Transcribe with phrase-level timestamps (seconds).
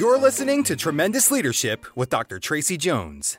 [0.00, 2.38] You're listening to Tremendous Leadership with Dr.
[2.38, 3.36] Tracy Jones.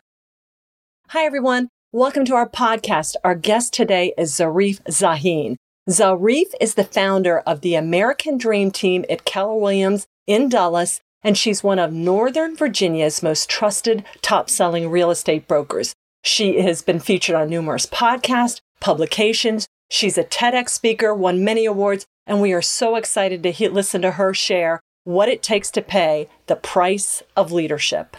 [1.07, 1.69] Hi, everyone.
[1.91, 3.15] Welcome to our podcast.
[3.23, 5.55] Our guest today is Zarif Sahin.
[5.89, 11.35] Zarif is the founder of the American Dream Team at Keller Williams in Dulles, and
[11.35, 15.95] she's one of Northern Virginia's most trusted top selling real estate brokers.
[16.23, 19.67] She has been featured on numerous podcasts, publications.
[19.89, 24.03] She's a TEDx speaker, won many awards, and we are so excited to he- listen
[24.03, 28.15] to her share what it takes to pay the price of leadership.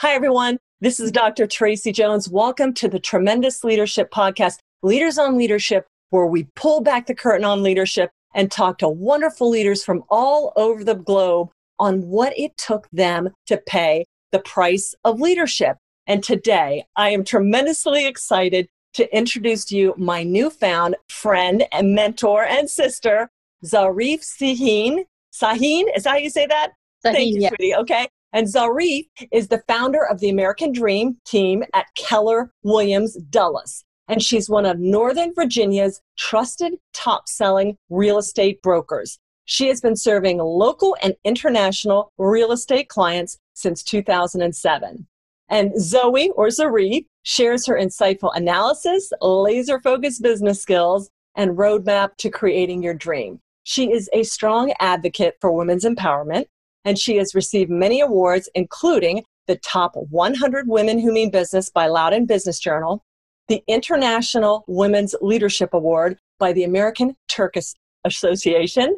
[0.00, 0.58] Hi, everyone.
[0.80, 1.46] This is Dr.
[1.46, 2.28] Tracy Jones.
[2.28, 7.44] Welcome to the Tremendous Leadership Podcast, Leaders on Leadership, where we pull back the curtain
[7.44, 12.56] on leadership and talk to wonderful leaders from all over the globe on what it
[12.58, 15.76] took them to pay the price of leadership.
[16.06, 22.44] And today I am tremendously excited to introduce to you my newfound friend and mentor
[22.44, 23.30] and sister,
[23.64, 25.04] Zarif Sahin.
[25.32, 26.72] Sahin, is that how you say that?
[27.04, 27.48] Sahin, Thank you, yeah.
[27.48, 27.74] sweetie.
[27.74, 28.08] Okay.
[28.32, 33.84] And Zarif is the founder of the American Dream team at Keller Williams Dulles.
[34.08, 39.18] And she's one of Northern Virginia's trusted top selling real estate brokers.
[39.44, 45.06] She has been serving local and international real estate clients since 2007.
[45.48, 52.30] And Zoe, or Zarif, shares her insightful analysis, laser focused business skills, and roadmap to
[52.30, 53.40] creating your dream.
[53.64, 56.46] She is a strong advocate for women's empowerment,
[56.84, 61.86] and she has received many awards, including the Top 100 Women Who Mean Business by
[61.86, 63.02] Loudoun Business Journal,
[63.48, 67.72] the International Women's Leadership Award by the American Turkish
[68.04, 68.96] Association,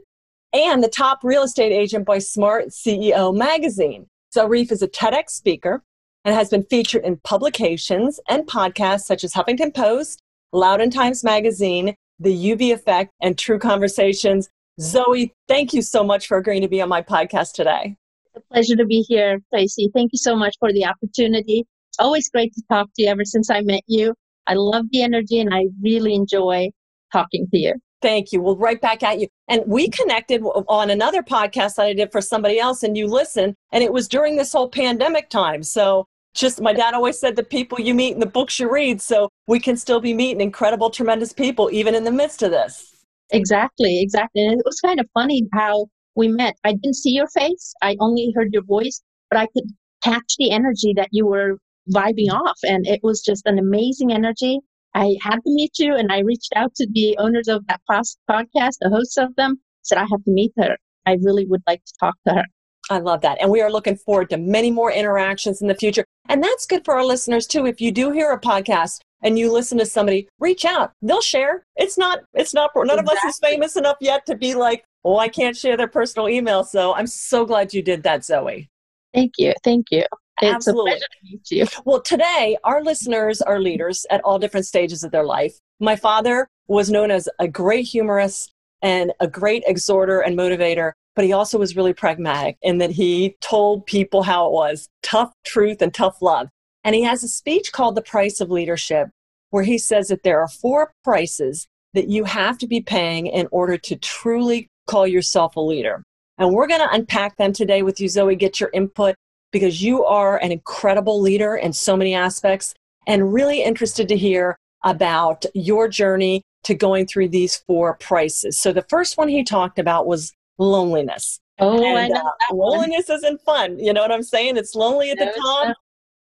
[0.52, 4.06] and the Top Real Estate Agent by Smart CEO Magazine.
[4.34, 5.82] Zarif is a TEDx speaker
[6.24, 10.20] and has been featured in publications and podcasts such as Huffington Post,
[10.52, 14.48] Loudoun Times Magazine, The UV Effect, and True Conversations.
[14.80, 17.96] Zoe, thank you so much for agreeing to be on my podcast today.
[18.26, 19.90] It's a pleasure to be here, Tracy.
[19.94, 21.64] Thank you so much for the opportunity.
[21.90, 24.14] It's always great to talk to you ever since I met you.
[24.46, 26.70] I love the energy and I really enjoy
[27.12, 27.74] talking to you.
[28.02, 28.42] Thank you.
[28.42, 29.28] Well, right back at you.
[29.48, 33.54] And we connected on another podcast that I did for somebody else, and you listened,
[33.72, 35.62] and it was during this whole pandemic time.
[35.62, 39.00] So, just my dad always said the people you meet and the books you read.
[39.00, 42.93] So, we can still be meeting incredible, tremendous people, even in the midst of this.
[43.30, 44.44] Exactly, exactly.
[44.46, 46.56] And it was kind of funny how we met.
[46.64, 49.64] I didn't see your face, I only heard your voice, but I could
[50.02, 51.58] catch the energy that you were
[51.92, 52.58] vibing off.
[52.62, 54.60] And it was just an amazing energy.
[54.94, 58.76] I had to meet you, and I reached out to the owners of that podcast,
[58.80, 60.76] the hosts of them, said, I have to meet her.
[61.04, 62.44] I really would like to talk to her.
[62.90, 63.38] I love that.
[63.40, 66.04] And we are looking forward to many more interactions in the future.
[66.28, 67.66] And that's good for our listeners too.
[67.66, 70.92] If you do hear a podcast and you listen to somebody, reach out.
[71.02, 71.64] They'll share.
[71.76, 75.18] It's not, it's not, none of us is famous enough yet to be like, oh,
[75.18, 76.62] I can't share their personal email.
[76.62, 78.68] So I'm so glad you did that, Zoe.
[79.12, 79.54] Thank you.
[79.64, 80.04] Thank you.
[80.42, 80.90] It's Absolutely.
[80.90, 81.66] a pleasure to meet you.
[81.84, 85.58] Well, today, our listeners are leaders at all different stages of their life.
[85.80, 88.52] My father was known as a great humorist
[88.82, 93.36] and a great exhorter and motivator, but he also was really pragmatic in that he
[93.40, 96.48] told people how it was tough truth and tough love.
[96.82, 99.08] And he has a speech called The Price of Leadership,
[99.54, 103.46] where he says that there are four prices that you have to be paying in
[103.52, 106.02] order to truly call yourself a leader.
[106.38, 109.14] And we're going to unpack them today with you, Zoe, get your input
[109.52, 112.74] because you are an incredible leader in so many aspects
[113.06, 118.58] and really interested to hear about your journey to going through these four prices.
[118.58, 121.38] So the first one he talked about was loneliness.
[121.60, 123.78] Oh, I know uh, loneliness isn't fun.
[123.78, 124.56] You know what I'm saying?
[124.56, 125.76] It's lonely at the No, it's top.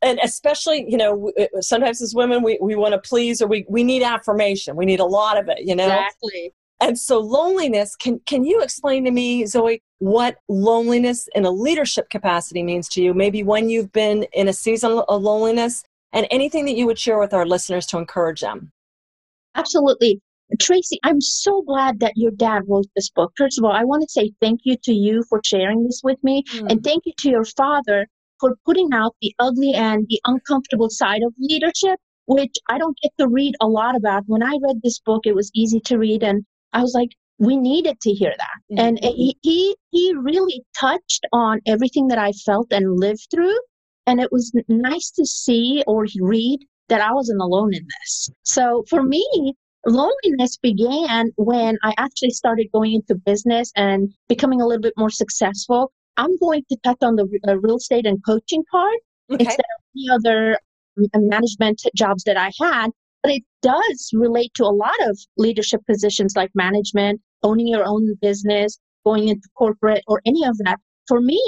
[0.02, 3.64] And especially, you know, uh, sometimes as women, we, we want to please or we,
[3.68, 4.74] we need affirmation.
[4.74, 5.84] We need a lot of it, you know?
[5.84, 6.52] Exactly.
[6.80, 12.10] And so loneliness, can, can you explain to me, Zoe, what loneliness in a leadership
[12.10, 13.14] capacity means to you?
[13.14, 17.20] Maybe when you've been in a season of loneliness and anything that you would share
[17.20, 18.72] with our listeners to encourage them.
[19.54, 20.20] Absolutely.
[20.58, 23.32] Tracy, I'm so glad that your dad wrote this book.
[23.38, 26.22] First of all, I want to say thank you to you for sharing this with
[26.22, 28.06] me, and thank you to your father
[28.42, 33.12] for putting out the ugly and the uncomfortable side of leadership, which I don't get
[33.20, 34.24] to read a lot about.
[34.26, 37.56] When I read this book, it was easy to read, and I was like, we
[37.56, 38.58] needed to hear that.
[38.72, 38.84] Mm-hmm.
[38.84, 43.58] And he, he he really touched on everything that I felt and lived through,
[44.08, 48.28] and it was nice to see or read that I wasn't alone in this.
[48.42, 49.54] So for me,
[49.86, 55.10] loneliness began when I actually started going into business and becoming a little bit more
[55.10, 55.92] successful.
[56.16, 58.98] I'm going to touch on the uh, real estate and coaching part
[59.30, 59.44] Okay.
[59.44, 60.58] instead of any other
[61.14, 62.90] um, management jobs that I had.
[63.22, 68.14] But it does relate to a lot of leadership positions like management, owning your own
[68.20, 70.78] business, going into corporate, or any of that.
[71.08, 71.40] for me,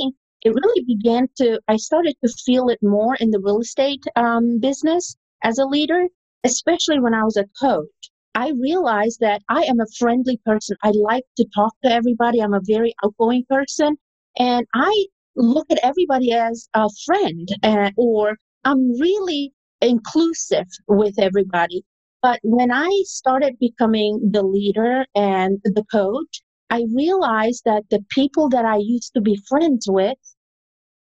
[0.44, 4.61] it really began to, I started to feel it more in the real estate um,
[4.61, 6.06] business as a leader,
[6.44, 7.88] especially when I was a coach.
[8.34, 10.76] I realized that I am a friendly person.
[10.82, 12.40] I like to talk to everybody.
[12.40, 13.96] I'm a very outgoing person.
[14.39, 21.85] And I look at everybody as a friend uh, or I'm really inclusive with everybody.
[22.23, 26.41] But when I started becoming the leader and the coach,
[26.71, 30.17] I realized that the people that I used to be friends with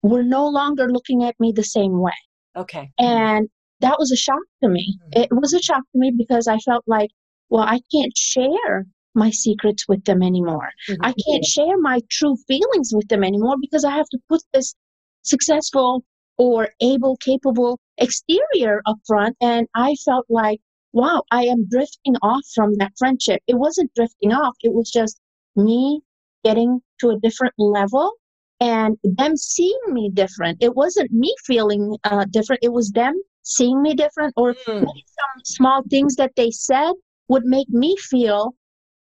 [0.01, 2.11] were no longer looking at me the same way.
[2.55, 2.91] Okay.
[2.99, 3.47] And
[3.79, 4.97] that was a shock to me.
[4.99, 5.21] Mm-hmm.
[5.21, 7.09] It was a shock to me because I felt like,
[7.49, 10.69] well, I can't share my secrets with them anymore.
[10.89, 11.05] Mm-hmm.
[11.05, 14.75] I can't share my true feelings with them anymore because I have to put this
[15.23, 16.03] successful
[16.37, 19.37] or able, capable exterior up front.
[19.41, 20.59] And I felt like,
[20.91, 23.41] wow, I am drifting off from that friendship.
[23.47, 25.19] It wasn't drifting off, it was just
[25.55, 26.01] me
[26.43, 28.13] getting to a different level
[28.59, 30.57] and them seeing me different.
[30.61, 33.13] It wasn't me feeling uh, different, it was them
[33.43, 34.81] seeing me different or mm.
[34.85, 36.93] some small things that they said
[37.27, 38.55] would make me feel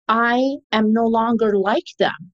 [0.08, 2.32] I am no longer like them.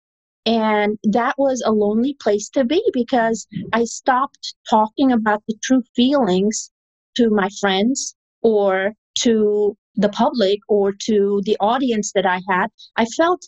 [0.46, 5.82] And that was a lonely place to be because I stopped talking about the true
[5.94, 6.70] feelings
[7.16, 12.68] to my friends or to the public or to the audience that I had.
[12.96, 13.42] I felt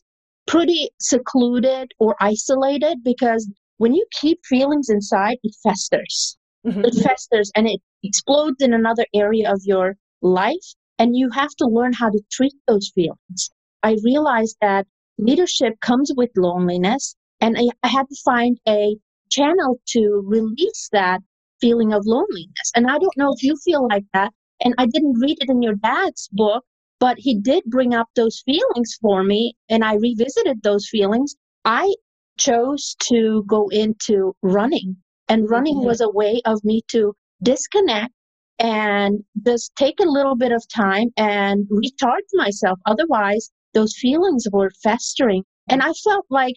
[0.47, 6.37] pretty secluded or isolated because when you keep feelings inside, it festers.
[6.67, 6.85] Mm-hmm.
[6.85, 10.75] It festers and it explodes in another area of your life.
[10.99, 13.51] And you have to learn how to treat those feelings.
[13.83, 14.87] I realized that
[15.19, 18.97] leadership comes with loneliness, and I, I had to find a
[19.31, 21.21] channel to release that
[21.61, 22.73] feeling of loneliness.
[22.75, 24.33] And I don't know if you feel like that.
[24.63, 26.65] And I didn't read it in your dad's book,
[26.99, 31.35] but he did bring up those feelings for me, and I revisited those feelings.
[31.65, 31.95] I
[32.39, 34.97] chose to go into running,
[35.29, 35.87] and running mm-hmm.
[35.87, 38.13] was a way of me to disconnect
[38.59, 42.79] and just take a little bit of time and recharge myself.
[42.85, 45.45] Otherwise, those feelings were festering.
[45.69, 46.57] And I felt like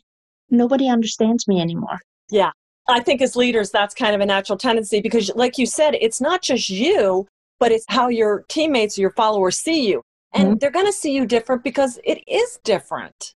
[0.50, 2.00] nobody understands me anymore.
[2.30, 2.51] Yeah.
[2.88, 6.19] I think as leaders, that's kind of a natural tendency because, like you said, it's
[6.19, 7.27] not just you,
[7.60, 10.01] but it's how your teammates or your followers see you.
[10.33, 10.57] And mm-hmm.
[10.57, 13.33] they're going to see you different because it is different.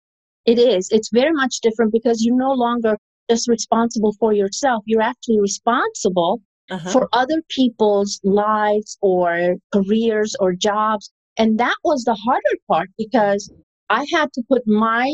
[0.46, 0.90] It is.
[0.92, 2.98] It's very much different because you're no longer
[3.30, 4.84] just responsible for yourself.
[4.86, 6.92] You're actually responsible uh-huh.
[6.92, 11.12] for other people's lives or careers or jobs.
[11.38, 13.52] And that was the harder part because
[13.90, 15.12] I had to put my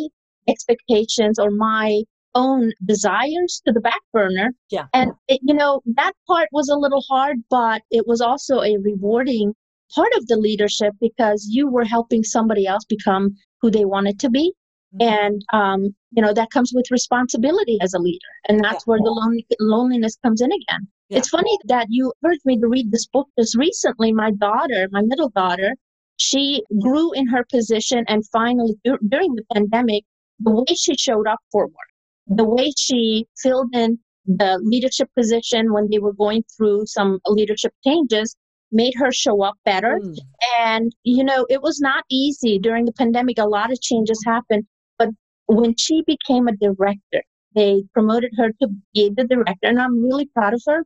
[0.48, 2.04] expectations or my
[2.34, 4.52] own desires to the back burner.
[4.70, 4.86] Yeah.
[4.94, 8.78] And, it, you know, that part was a little hard, but it was also a
[8.78, 9.54] rewarding
[9.94, 14.30] part of the leadership because you were helping somebody else become who they wanted to
[14.30, 14.54] be.
[14.96, 15.14] Mm-hmm.
[15.14, 18.20] And, um, you know, that comes with responsibility as a leader.
[18.48, 18.92] And that's yeah.
[18.92, 20.88] where the lonely, loneliness comes in again.
[21.10, 21.18] Yeah.
[21.18, 25.02] It's funny that you urged me to read this book just recently my daughter, my
[25.02, 25.76] middle daughter,
[26.22, 28.74] she grew in her position and finally
[29.14, 30.04] during the pandemic
[30.40, 31.92] the way she showed up for work
[32.28, 37.74] the way she filled in the leadership position when they were going through some leadership
[37.84, 38.36] changes
[38.72, 40.00] made her show up better.
[40.02, 40.18] Mm.
[40.60, 42.60] and you know it was not easy.
[42.60, 44.66] During the pandemic a lot of changes happened
[44.98, 45.10] but
[45.48, 47.24] when she became a director
[47.56, 50.86] they promoted her to be the director and i'm really proud of her.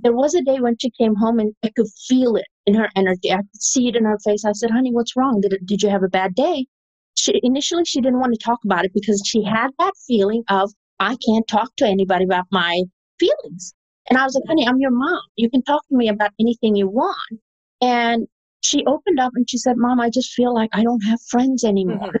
[0.00, 2.88] There was a day when she came home and I could feel it in her
[2.94, 3.32] energy.
[3.32, 4.44] I could see it in her face.
[4.44, 5.40] I said, honey, what's wrong?
[5.40, 6.66] Did, it, did you have a bad day?
[7.14, 10.70] She, initially, she didn't want to talk about it because she had that feeling of,
[11.00, 12.82] I can't talk to anybody about my
[13.18, 13.74] feelings.
[14.10, 15.22] And I was like, honey, I'm your mom.
[15.36, 17.40] You can talk to me about anything you want.
[17.80, 18.26] And
[18.60, 21.64] she opened up and she said, Mom, I just feel like I don't have friends
[21.64, 22.08] anymore.
[22.08, 22.16] Mm-hmm.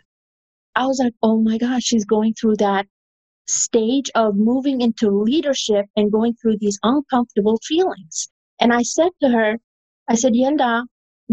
[0.76, 2.86] I was like, oh my gosh, she's going through that
[3.48, 8.28] stage of moving into leadership and going through these uncomfortable feelings.
[8.60, 9.58] And I said to her,
[10.08, 10.84] I said, Yelda,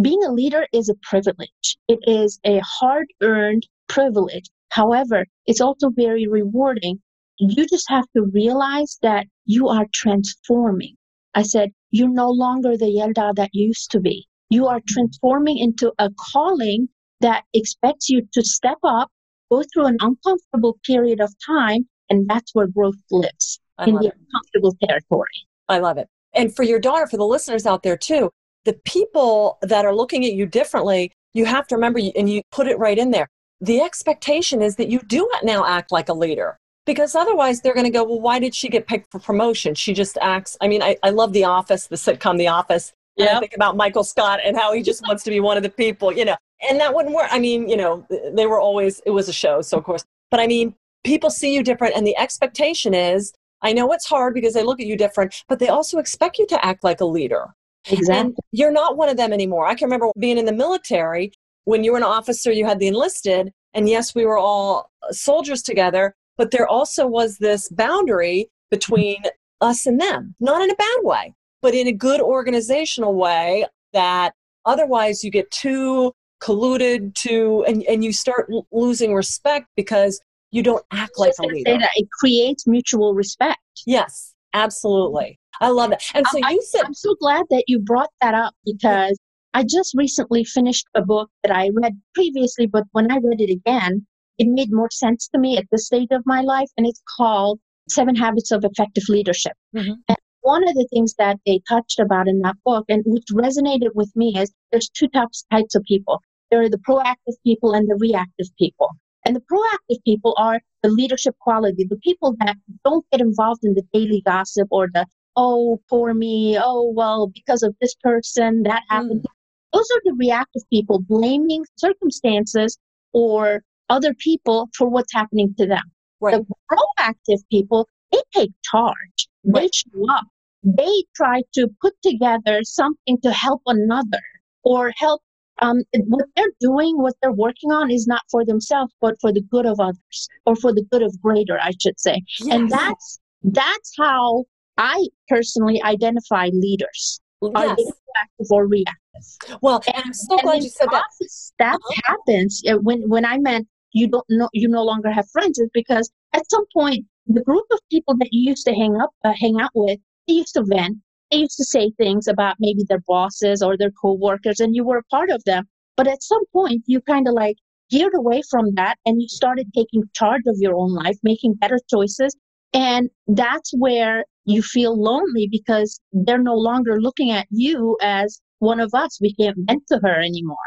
[0.02, 1.78] being a leader is a privilege.
[1.88, 4.50] It is a hard earned privilege.
[4.70, 7.00] However, it's also very rewarding.
[7.40, 10.96] You just have to realize that you are transforming.
[11.34, 14.28] I said, you're no longer the Yelda that you used to be.
[14.50, 16.90] You are transforming into a calling
[17.22, 19.10] that expects you to step up,
[19.50, 24.08] go through an uncomfortable period of time, and that's where growth lives I in the
[24.08, 24.14] it.
[24.14, 25.48] uncomfortable territory.
[25.70, 26.08] I love it.
[26.34, 28.30] And for your daughter, for the listeners out there too,
[28.66, 32.68] the people that are looking at you differently, you have to remember, and you put
[32.68, 33.28] it right in there.
[33.62, 37.86] The expectation is that you do now act like a leader because otherwise they're going
[37.86, 39.76] to go, well, why did she get picked for promotion?
[39.76, 40.58] She just acts.
[40.62, 42.92] I mean, I, I love The Office, the sitcom The Office.
[43.16, 43.38] Yeah.
[43.38, 45.70] I think about Michael Scott and how he just wants to be one of the
[45.70, 46.36] people, you know,
[46.70, 47.28] and that wouldn't work.
[47.32, 50.42] I mean, you know, they were always, it was a show, so of course, but
[50.42, 54.54] I mean, people see you different and the expectation is I know it's hard because
[54.54, 57.48] they look at you different, but they also expect you to act like a leader.
[57.90, 58.16] Exactly.
[58.16, 59.68] And you're not one of them anymore.
[59.68, 61.32] I can remember being in the military
[61.66, 65.62] when you were an officer, you had the enlisted, and yes, we were all soldiers
[65.62, 69.22] together, but there also was this boundary between
[69.62, 74.34] us and them, not in a bad way, but in a good organizational way that
[74.66, 80.62] otherwise you get too colluded to and, and you start l- losing respect because you
[80.62, 81.72] don't act like a leader.
[81.72, 83.60] Say that it creates mutual respect.
[83.86, 85.40] Yes, absolutely.
[85.62, 86.02] I love that.
[86.14, 89.18] And so I, you said I'm so glad that you brought that up because
[89.54, 93.52] I just recently finished a book that I read previously, but when I read it
[93.52, 94.06] again,
[94.38, 97.60] it made more sense to me at this stage of my life, and it's called
[97.90, 99.54] Seven Habits of Effective Leadership.
[99.74, 99.96] Mhm.
[100.10, 103.96] And one of the things that they touched about in that book, and which resonated
[103.96, 106.20] with me, is there's two types types of people.
[106.52, 108.90] There are the proactive people and the reactive people.
[109.26, 113.74] And the proactive people are the leadership quality, the people that don't get involved in
[113.74, 118.84] the daily gossip or the oh poor me, oh well because of this person that
[118.90, 119.26] happened.
[119.74, 122.78] Those are the reactive people blaming circumstances
[123.12, 125.84] or other people for what's happening to them.
[126.22, 126.36] right.
[126.36, 129.28] The proactive people, they take charge.
[129.44, 130.26] They show up.
[130.64, 134.22] They try to put together something to help another
[134.64, 135.22] or help.
[135.62, 139.42] Um, what they're doing, what they're working on is not for themselves, but for the
[139.42, 142.22] good of others or for the good of greater, I should say.
[142.50, 144.46] And that's, that's how
[144.78, 147.20] I personally identify leaders.
[147.42, 147.78] Are yes.
[147.78, 149.60] they proactive or reactive?
[149.62, 151.04] Well, and I'm so And glad you said that.
[151.20, 155.30] process, That happens uh, when when I meant you don't know you no longer have
[155.32, 159.00] friends is because at some point the group of people that you used to hang
[159.00, 160.98] up uh, hang out with they used to vent
[161.32, 164.98] they used to say things about maybe their bosses or their coworkers and you were
[164.98, 165.64] a part of them
[165.96, 167.56] but at some point you kind of like
[167.90, 171.80] geared away from that and you started taking charge of your own life making better
[171.90, 172.36] choices
[172.74, 178.80] and that's where you feel lonely because they're no longer looking at you as one
[178.80, 180.58] of us we can't vent to her anymore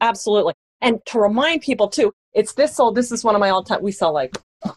[0.00, 0.54] Absolutely.
[0.82, 3.82] And to remind people too, it's this old, this is one of my all time,
[3.82, 4.36] we sell like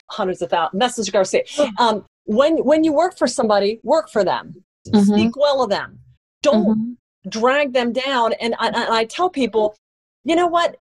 [0.09, 1.43] hundreds of thousands, Message Garcia.
[1.77, 4.63] Um, when, when you work for somebody, work for them.
[4.87, 5.05] Mhm.
[5.05, 5.99] Speak well of them.
[6.41, 7.31] Don't Mhm.
[7.31, 8.33] drag them down.
[8.33, 9.75] And I, and I tell people,
[10.23, 10.77] you know what?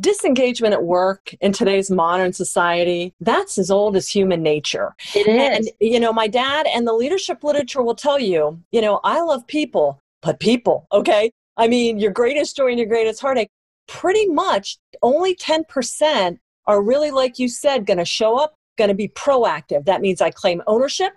[0.00, 4.94] Disengagement at work in today's modern society, that's as old as human nature.
[5.14, 9.00] It And, you know, my dad and the leadership literature will tell you, you know,
[9.04, 11.30] I love people, but people, okay?
[11.56, 13.48] I mean, your greatest joy and your greatest heartache,
[13.86, 18.94] pretty much only 10% are really, like you said, going to show up, going to
[18.94, 19.84] be proactive.
[19.84, 21.12] That means I claim ownership.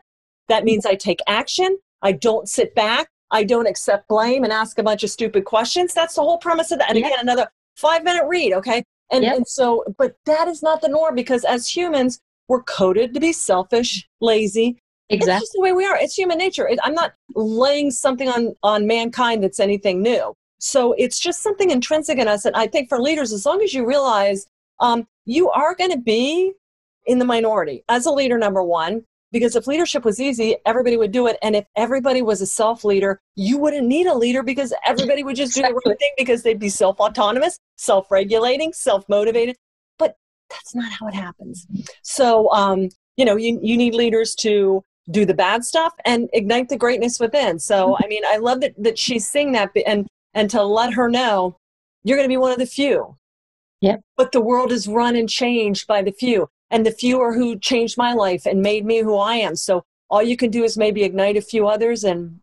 [0.47, 1.79] That means I take action.
[2.03, 3.07] I don't sit back.
[3.31, 5.93] I don't accept blame and ask a bunch of stupid questions.
[5.93, 6.89] That's the whole premise of that.
[6.89, 7.07] And Yeah.
[7.07, 8.83] again, another five minute read, okay?
[9.11, 9.37] And, Yep.
[9.37, 13.31] and so, but that is not the norm because as humans, we're coded to be
[13.31, 14.79] selfish, lazy.
[15.09, 15.33] Exactly.
[15.33, 15.97] It's just the way we are.
[15.97, 16.67] It's human nature.
[16.67, 20.33] It, I'm not laying something on, on mankind that's anything new.
[20.59, 22.45] So it's just something intrinsic in us.
[22.45, 24.45] And I think for leaders, as long as you realize
[24.79, 26.53] um, you are going to be
[27.07, 31.11] in the minority as a leader, number one, because if leadership was easy, everybody would
[31.11, 31.37] do it.
[31.41, 35.35] And if everybody was a self leader, you wouldn't need a leader because everybody would
[35.35, 39.55] just do the right thing because they'd be self autonomous, self regulating, self motivated.
[39.97, 40.15] But
[40.49, 41.67] that's not how it happens.
[42.03, 46.69] So, um, you know, you, you need leaders to do the bad stuff and ignite
[46.69, 47.59] the greatness within.
[47.59, 51.09] So, I mean, I love that, that she's seeing that and, and to let her
[51.09, 51.57] know
[52.03, 53.17] you're going to be one of the few.
[53.81, 54.01] Yep.
[54.17, 56.47] But the world is run and changed by the few.
[56.71, 59.55] And the few are who changed my life and made me who I am.
[59.55, 62.39] So all you can do is maybe ignite a few others and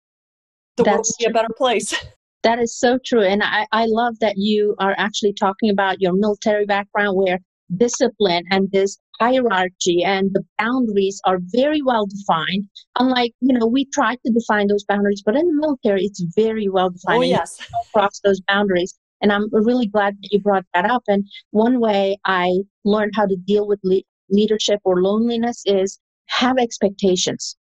[0.76, 1.94] the world will be a better place.
[2.42, 3.22] That is so true.
[3.22, 7.40] And I, I love that you are actually talking about your military background where
[7.76, 12.68] discipline and this hierarchy and the boundaries are very well defined.
[13.00, 16.68] Unlike, you know, we try to define those boundaries, but in the military, it's very
[16.68, 17.18] well defined.
[17.18, 17.58] oh, yes.
[17.58, 18.94] don't cross those boundaries.
[19.22, 21.02] And I'm really glad that you brought that up.
[21.08, 22.52] And one way I
[22.84, 27.56] learned how to deal with le- leadership or loneliness is have expectations,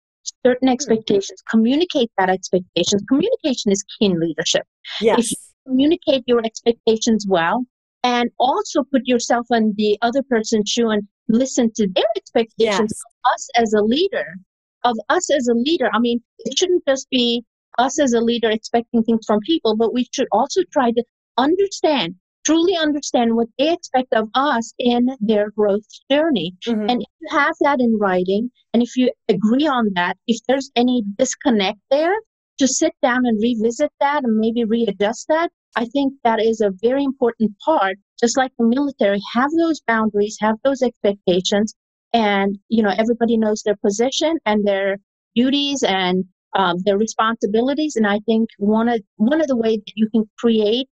[0.46, 0.74] certain hmm.
[0.74, 3.04] expectations, communicate that expectations.
[3.08, 4.66] Communication is key in leadership
[5.02, 5.34] Yes.
[5.68, 7.66] communicate your expectations well
[8.04, 13.04] and also put yourself in the other person's shoe and listen to their expectations Yes.
[13.06, 14.36] of us as a leader
[14.84, 17.44] of us as a leader i mean it shouldn't just be
[17.80, 21.04] us as a leader expecting things from people but we should also try to
[21.38, 26.90] understand truly understand what they expect of us in their growth journey Mhm.
[26.92, 30.70] and if you have that in writing, and if you agree on that, if there's
[30.76, 32.16] any disconnect there,
[32.58, 36.72] to sit down and revisit that and maybe readjust that, I think that is a
[36.82, 37.98] very important part.
[38.22, 41.74] Just like the military, have those boundaries, have those expectations,
[42.14, 44.98] and you know everybody knows their position and their
[45.36, 46.24] duties and
[46.56, 47.98] um, their responsibilities.
[47.98, 50.88] And I think one of one of the ways that you can create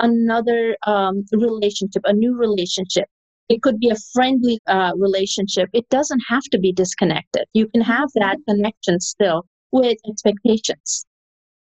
[0.00, 3.06] another um, relationship, a new relationship.
[3.48, 5.70] It could be a friendly uh, relationship.
[5.72, 7.44] It doesn't have to be disconnected.
[7.54, 11.06] You can have that connection still with expectations.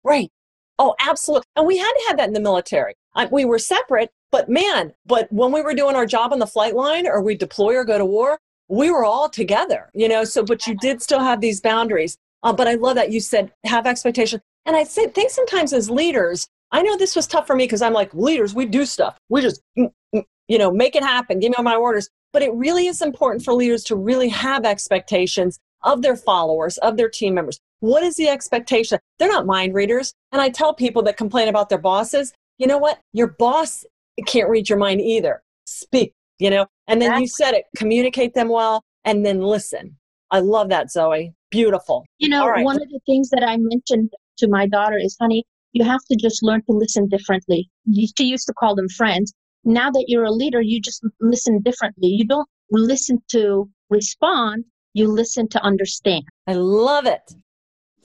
[0.02, 0.30] Right.
[0.78, 1.46] Oh, absolutely.
[1.54, 2.94] And we had to have that in the military.
[3.14, 6.46] I, we were separate, but man, but when we were doing our job on the
[6.46, 8.38] flight line or we deploy or go to war,
[8.68, 10.24] we were all together, you know.
[10.24, 12.18] So, but you did still have these boundaries.
[12.42, 14.42] Uh, but I love that you said have expectations.
[14.66, 17.82] And I say, think sometimes as leaders, I know this was tough for me because
[17.82, 19.16] I'm like, leaders, we do stuff.
[19.28, 22.08] We just, mm, mm, you know, make it happen, give me all my orders.
[22.32, 26.96] But it really is important for leaders to really have expectations of their followers, of
[26.96, 27.58] their team members.
[27.80, 28.98] What is the expectation?
[29.18, 30.12] They're not mind readers.
[30.32, 32.98] And I tell people that complain about their bosses, you know what?
[33.12, 33.84] Your boss
[34.26, 35.42] can't read your mind either.
[35.66, 36.66] Speak, you know?
[36.88, 39.96] And then you said it, communicate them well, and then listen.
[40.30, 41.32] I love that, Zoe.
[41.50, 42.04] Beautiful.
[42.18, 42.64] You know, right.
[42.64, 45.44] one of the things that I mentioned to my daughter is, honey,
[45.76, 47.68] you have to just learn to listen differently.
[48.16, 49.34] She used to call them friends.
[49.64, 52.08] Now that you're a leader, you just listen differently.
[52.08, 54.64] You don't listen to respond,
[54.94, 56.24] you listen to understand.
[56.46, 57.34] I love it.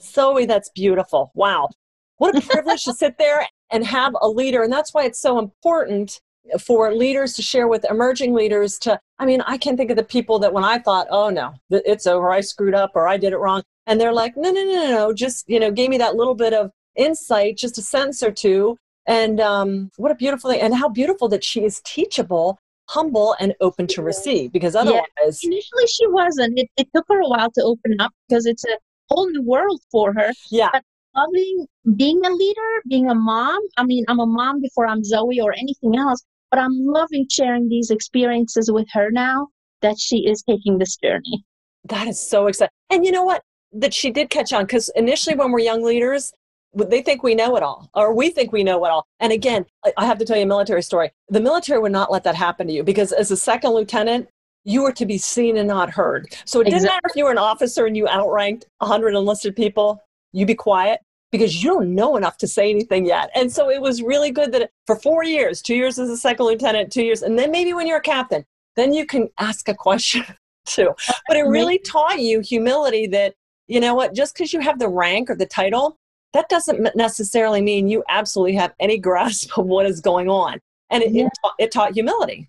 [0.02, 1.30] Zoe, that's beautiful.
[1.34, 1.70] Wow.
[2.18, 4.62] What a privilege to sit there and have a leader.
[4.62, 6.20] And that's why it's so important
[6.60, 10.02] for leaders to share with emerging leaders to i mean i can think of the
[10.02, 13.32] people that when i thought oh no it's over i screwed up or i did
[13.32, 16.16] it wrong and they're like no no no no just you know gave me that
[16.16, 20.60] little bit of insight just a sentence or two and um, what a beautiful thing
[20.60, 22.58] and how beautiful that she is teachable
[22.88, 25.32] humble and open to receive because otherwise yeah.
[25.44, 28.76] initially she wasn't it, it took her a while to open up because it's a
[29.08, 30.82] whole new world for her yeah but
[31.14, 35.40] loving being a leader being a mom i mean i'm a mom before i'm zoe
[35.40, 39.48] or anything else but I'm loving sharing these experiences with her now
[39.80, 41.44] that she is taking this journey.
[41.84, 42.70] That is so exciting.
[42.90, 43.42] And you know what?
[43.72, 46.30] That she did catch on because initially, when we're young leaders,
[46.74, 49.06] they think we know it all, or we think we know it all.
[49.20, 51.10] And again, I have to tell you a military story.
[51.28, 54.28] The military would not let that happen to you because as a second lieutenant,
[54.64, 56.34] you were to be seen and not heard.
[56.44, 60.00] So it didn't matter if you were an officer and you outranked 100 enlisted people,
[60.32, 63.30] you be quiet because you don't know enough to say anything yet.
[63.34, 66.46] And so it was really good that for four years, two years as a second
[66.46, 68.44] lieutenant, two years, and then maybe when you're a captain,
[68.76, 70.24] then you can ask a question
[70.66, 70.90] too.
[71.26, 73.34] But it really taught you humility that,
[73.66, 75.96] you know what, just because you have the rank or the title,
[76.32, 80.58] that doesn't necessarily mean you absolutely have any grasp of what is going on.
[80.90, 81.26] And it, yeah.
[81.26, 82.48] it, taught, it taught humility.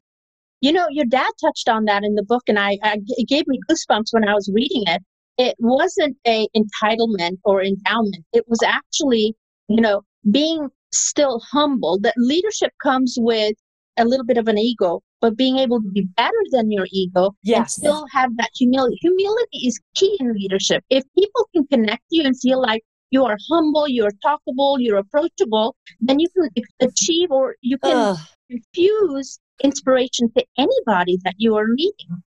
[0.62, 3.48] You know, your dad touched on that in the book, and I, I, it gave
[3.48, 5.02] me goosebumps when I was reading it
[5.38, 8.24] it wasn't a entitlement or endowment.
[8.34, 9.36] It was actually,
[9.68, 12.00] you know, being still humble.
[12.00, 13.56] That leadership comes with
[13.98, 17.36] a little bit of an ego, but being able to be better than your ego
[17.44, 17.58] yes.
[17.58, 18.98] and still have that humility.
[19.02, 20.84] Humility is key in leadership.
[20.90, 25.76] If people can connect you and feel like you are humble, you're talkable, you're approachable,
[26.02, 26.50] then you can
[26.82, 28.18] achieve or you can Ugh.
[28.50, 32.24] infuse inspiration to anybody that you are leading.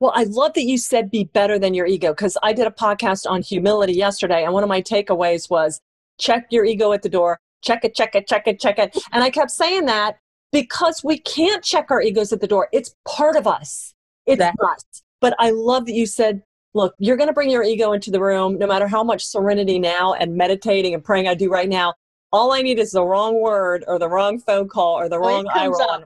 [0.00, 2.70] Well, I love that you said be better than your ego because I did a
[2.70, 5.80] podcast on humility yesterday, and one of my takeaways was
[6.18, 8.96] check your ego at the door, check it, check it, check it, check it.
[9.12, 10.16] And I kept saying that
[10.50, 12.68] because we can't check our egos at the door.
[12.72, 13.92] It's part of us,
[14.24, 15.02] it's us.
[15.20, 16.42] But I love that you said,
[16.76, 19.78] look, you're going to bring your ego into the room no matter how much serenity
[19.78, 21.94] now and meditating and praying I do right now.
[22.32, 25.46] All I need is the wrong word or the wrong phone call or the wrong
[25.54, 26.04] eye roll.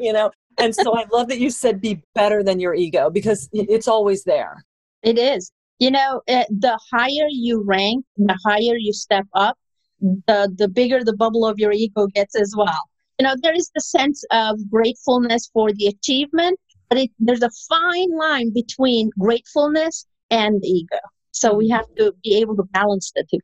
[0.00, 3.48] You know, and so I love that you said be better than your ego because
[3.52, 4.64] it's always there.
[5.02, 5.52] It is.
[5.78, 9.56] You know, eh, the higher you rank, the higher you step up,
[10.00, 12.88] the the bigger the bubble of your ego gets as well.
[13.18, 16.58] You know, there is the sense of gratefulness for the achievement,
[16.92, 20.98] but it, there's a fine line between gratefulness and ego.
[21.30, 23.38] So we have to be able to balance the two.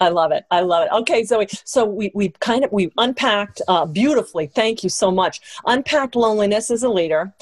[0.00, 0.42] I love it.
[0.50, 0.92] I love it.
[0.92, 1.46] Okay, Zoe.
[1.64, 4.48] So we we kind of we unpacked uh, beautifully.
[4.48, 5.40] Thank you so much.
[5.66, 7.32] Unpacked loneliness as a leader,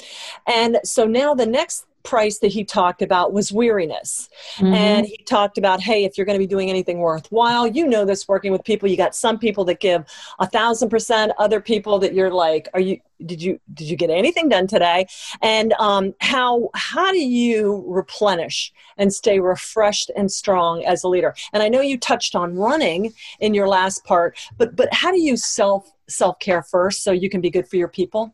[0.45, 4.29] and so now the next price that he talked about was weariness.
[4.55, 4.73] Mm-hmm.
[4.73, 8.05] And he talked about, hey, if you're going to be doing anything worthwhile, you know
[8.05, 8.89] this working with people.
[8.89, 10.05] You got some people that give
[10.39, 14.09] a thousand percent, other people that you're like, are you did you did you get
[14.09, 15.05] anything done today?
[15.41, 21.35] And um, how how do you replenish and stay refreshed and strong as a leader?
[21.53, 25.19] And I know you touched on running in your last part, but but how do
[25.19, 28.33] you self self care first so you can be good for your people?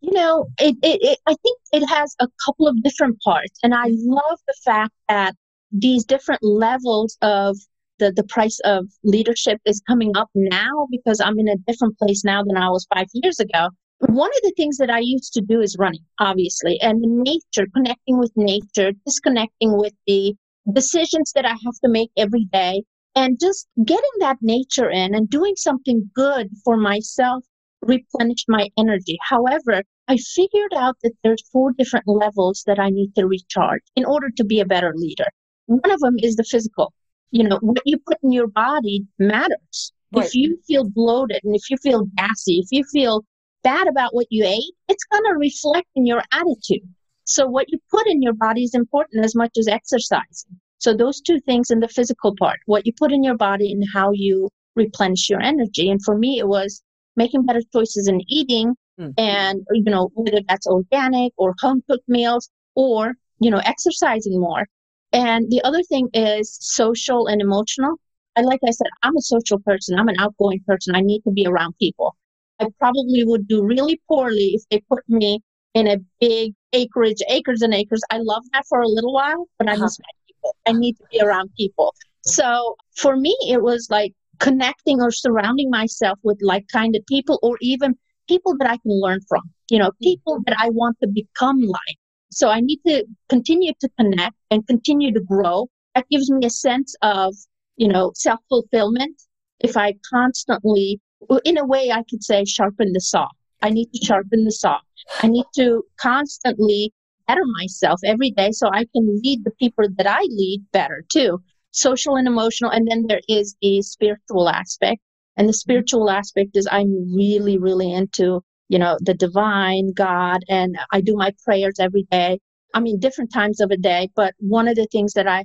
[0.00, 3.58] You know, it, it, it, I think it has a couple of different parts.
[3.62, 5.34] And I love the fact that
[5.72, 7.56] these different levels of
[7.98, 12.24] the, the price of leadership is coming up now because I'm in a different place
[12.24, 13.68] now than I was five years ago.
[13.98, 18.18] one of the things that I used to do is running, obviously, and nature, connecting
[18.18, 20.34] with nature, disconnecting with the
[20.72, 22.82] decisions that I have to make every day,
[23.14, 27.44] and just getting that nature in and doing something good for myself
[27.86, 29.18] replenished my energy.
[29.28, 34.04] However, I figured out that there's four different levels that I need to recharge in
[34.04, 35.26] order to be a better leader.
[35.66, 36.92] One of them is the physical.
[37.30, 39.92] You know, what you put in your body matters.
[40.12, 40.26] Right.
[40.26, 43.24] If you feel bloated and if you feel gassy, if you feel
[43.64, 46.86] bad about what you ate, it's going to reflect in your attitude.
[47.24, 50.60] So what you put in your body is important as much as exercising.
[50.78, 53.82] So those two things in the physical part, what you put in your body and
[53.92, 55.90] how you replenish your energy.
[55.90, 56.82] And for me, it was
[57.16, 59.12] making better choices in eating mm.
[59.18, 64.66] and, you know, whether that's organic or home cooked meals or, you know, exercising more.
[65.12, 67.96] And the other thing is social and emotional.
[68.36, 69.98] and like I said, I'm a social person.
[69.98, 70.94] I'm an outgoing person.
[70.96, 72.16] I need to be around people.
[72.60, 75.40] I probably would do really poorly if they put me
[75.74, 78.02] in a big acreage, acres and acres.
[78.10, 79.82] I love that for a little while, but I uh-huh.
[79.82, 80.56] miss my people.
[80.66, 81.94] I need to be around people.
[82.22, 87.96] So for me, it was like connecting or surrounding myself with like-minded people or even
[88.28, 90.04] people that I can learn from, you know, mm-hmm.
[90.04, 91.98] people that I want to become like.
[92.30, 95.68] So I need to continue to connect and continue to grow.
[95.94, 97.34] That gives me a sense of,
[97.76, 99.22] you know, self-fulfillment.
[99.60, 101.00] If I constantly,
[101.44, 103.28] in a way, I could say sharpen the saw.
[103.62, 104.78] I need to sharpen the saw.
[105.22, 106.92] I need to constantly
[107.28, 111.42] better myself every day so I can lead the people that I lead better too
[111.74, 112.70] social and emotional.
[112.70, 115.00] And then there is the spiritual aspect.
[115.36, 120.44] And the spiritual aspect is I'm really, really into, you know, the divine God.
[120.48, 122.38] And I do my prayers every day.
[122.72, 124.10] I mean, different times of a day.
[124.14, 125.44] But one of the things that I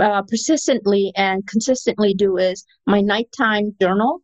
[0.00, 4.20] uh, persistently and consistently do is my nighttime journal.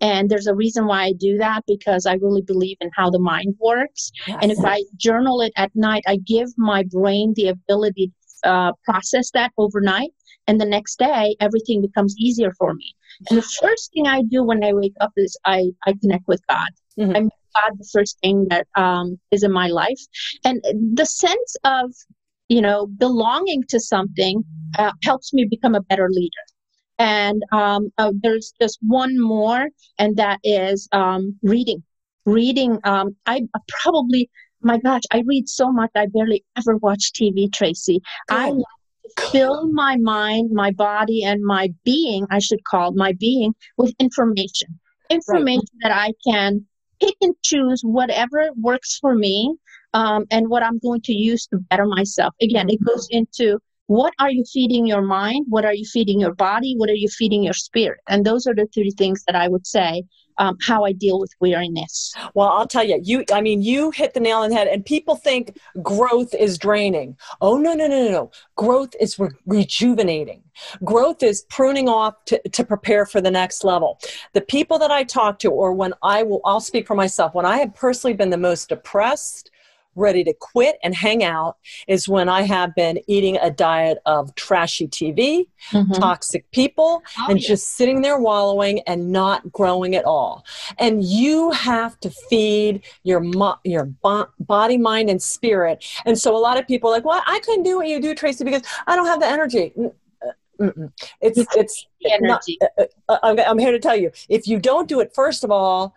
[0.00, 3.20] And there's a reason why I do that because I really believe in how the
[3.20, 4.10] mind works.
[4.26, 4.38] Yes.
[4.42, 8.12] And if I journal it at night, I give my brain the ability
[8.44, 10.10] uh, process that overnight
[10.46, 12.94] and the next day everything becomes easier for me.
[13.30, 16.40] And the first thing i do when i wake up is i i connect with
[16.48, 16.68] god.
[16.98, 17.16] Mm-hmm.
[17.16, 20.00] i make god the first thing that um, is in my life.
[20.44, 20.62] And
[20.94, 21.92] the sense of
[22.48, 24.44] you know belonging to something
[24.78, 26.44] uh, helps me become a better leader.
[26.98, 31.82] And um, uh, there's just one more and that is um, reading.
[32.24, 33.42] Reading um, i
[33.82, 34.30] probably
[34.62, 38.36] my gosh i read so much i barely ever watch tv tracy Good.
[38.36, 38.52] i
[39.30, 44.78] fill my mind, my body, and my being, I should call my being, with information.
[45.10, 45.90] Information right.
[45.90, 46.66] that I can
[47.00, 49.54] pick and choose whatever works for me
[49.94, 52.34] um, and what I'm going to use to better myself.
[52.40, 55.46] Again, it goes into what are you feeding your mind?
[55.48, 56.74] What are you feeding your body?
[56.78, 58.00] What are you feeding your spirit?
[58.08, 60.04] And those are the three things that I would say
[60.38, 62.14] um, how I deal with weariness.
[62.34, 64.84] Well, I'll tell you, you, I mean, you hit the nail on the head, and
[64.84, 67.16] people think growth is draining.
[67.40, 68.30] Oh, no, no, no, no, no.
[68.56, 70.42] Growth is re- rejuvenating.
[70.84, 73.98] Growth is pruning off to, to prepare for the next level.
[74.32, 77.46] The people that I talk to, or when I will, I'll speak for myself, when
[77.46, 79.50] I have personally been the most depressed,
[79.94, 81.56] ready to quit and hang out
[81.88, 85.92] is when I have been eating a diet of trashy TV, mm-hmm.
[85.92, 87.48] toxic people, oh, and yeah.
[87.48, 90.44] just sitting there wallowing and not growing at all.
[90.78, 95.84] And you have to feed your mo- your bo- body, mind, and spirit.
[96.04, 98.14] And so a lot of people are like, "Well, I couldn't do what you do,
[98.14, 99.72] Tracy, because I don't have the energy."
[100.62, 100.92] Mm-mm.
[101.20, 102.58] It's it's energy.
[102.60, 104.10] Not, uh, uh, I'm, I'm here to tell you.
[104.28, 105.94] If you don't do it, first of all,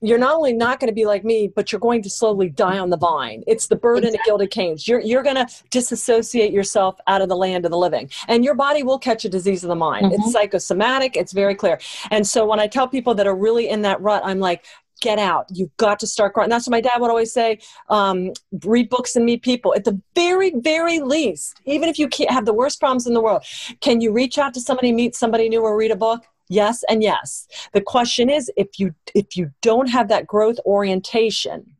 [0.00, 2.78] you're not only not going to be like me, but you're going to slowly die
[2.78, 3.42] on the vine.
[3.48, 4.18] It's the bird exactly.
[4.18, 4.86] the gilded canes.
[4.86, 8.54] You're you're going to disassociate yourself out of the land of the living, and your
[8.54, 10.06] body will catch a disease of the mind.
[10.06, 10.22] Mm-hmm.
[10.22, 11.16] It's psychosomatic.
[11.16, 11.80] It's very clear.
[12.10, 14.64] And so when I tell people that are really in that rut, I'm like,
[15.04, 15.46] get out.
[15.50, 16.48] You've got to start growing.
[16.48, 17.58] That's what my dad would always say
[17.90, 18.32] um,
[18.64, 19.74] read books and meet people.
[19.74, 23.20] At the very, very least, even if you can't have the worst problems in the
[23.20, 23.44] world,
[23.80, 26.24] can you reach out to somebody, meet somebody new, or read a book?
[26.48, 27.46] Yes and yes.
[27.72, 31.76] The question is if you if you don't have that growth orientation,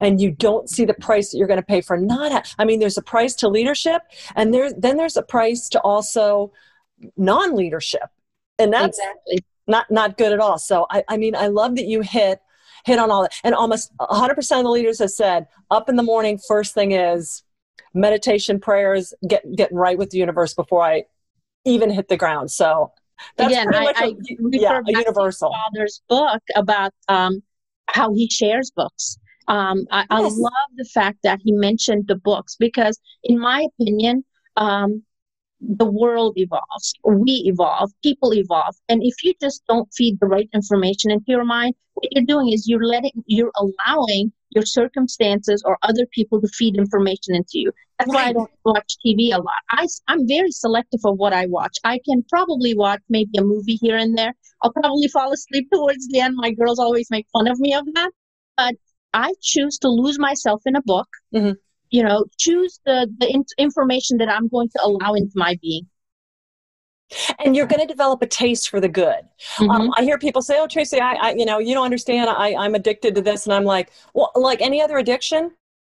[0.00, 2.80] and you don't see the price that you're going to pay for not i mean
[2.80, 4.02] there's a price to leadership
[4.34, 6.52] and there then there's a price to also
[7.16, 8.10] non-leadership
[8.58, 10.58] and that's exactly not not good at all.
[10.58, 12.40] So I, I mean, I love that you hit
[12.84, 13.32] hit on all that.
[13.44, 17.42] And almost 100% of the leaders have said, up in the morning, first thing is
[17.94, 21.04] meditation, prayers, get getting right with the universe before I
[21.64, 22.50] even hit the ground.
[22.50, 22.92] So
[23.36, 24.14] that's Again, pretty much I, a, I
[24.52, 25.52] yeah, a universal.
[25.52, 27.42] father's book about um,
[27.88, 29.18] how he shares books.
[29.48, 30.06] Um, I, yes.
[30.10, 34.24] I, love the fact that he mentioned the books because, in my opinion,
[34.56, 35.02] um,
[35.62, 38.74] the world evolves, we evolve, people evolve.
[38.88, 42.52] And if you just don't feed the right information into your mind, what you're doing
[42.52, 47.72] is you're letting, you're allowing your circumstances or other people to feed information into you.
[47.98, 49.62] That's why I don't watch TV a lot.
[49.70, 51.76] I, I'm very selective of what I watch.
[51.84, 54.34] I can probably watch maybe a movie here and there.
[54.62, 56.34] I'll probably fall asleep towards the end.
[56.36, 58.10] My girls always make fun of me of that.
[58.56, 58.74] But
[59.14, 61.08] I choose to lose myself in a book.
[61.34, 61.52] Mm-hmm
[61.92, 65.86] you know choose the the in- information that i'm going to allow into my being
[67.44, 69.18] and you're going to develop a taste for the good.
[69.58, 69.70] Um, mm-hmm.
[69.70, 72.30] Um, I hear people say, "Oh, Tracy, I, I, you know, you don't understand.
[72.30, 75.50] I, I'm addicted to this," and I'm like, "Well, like any other addiction,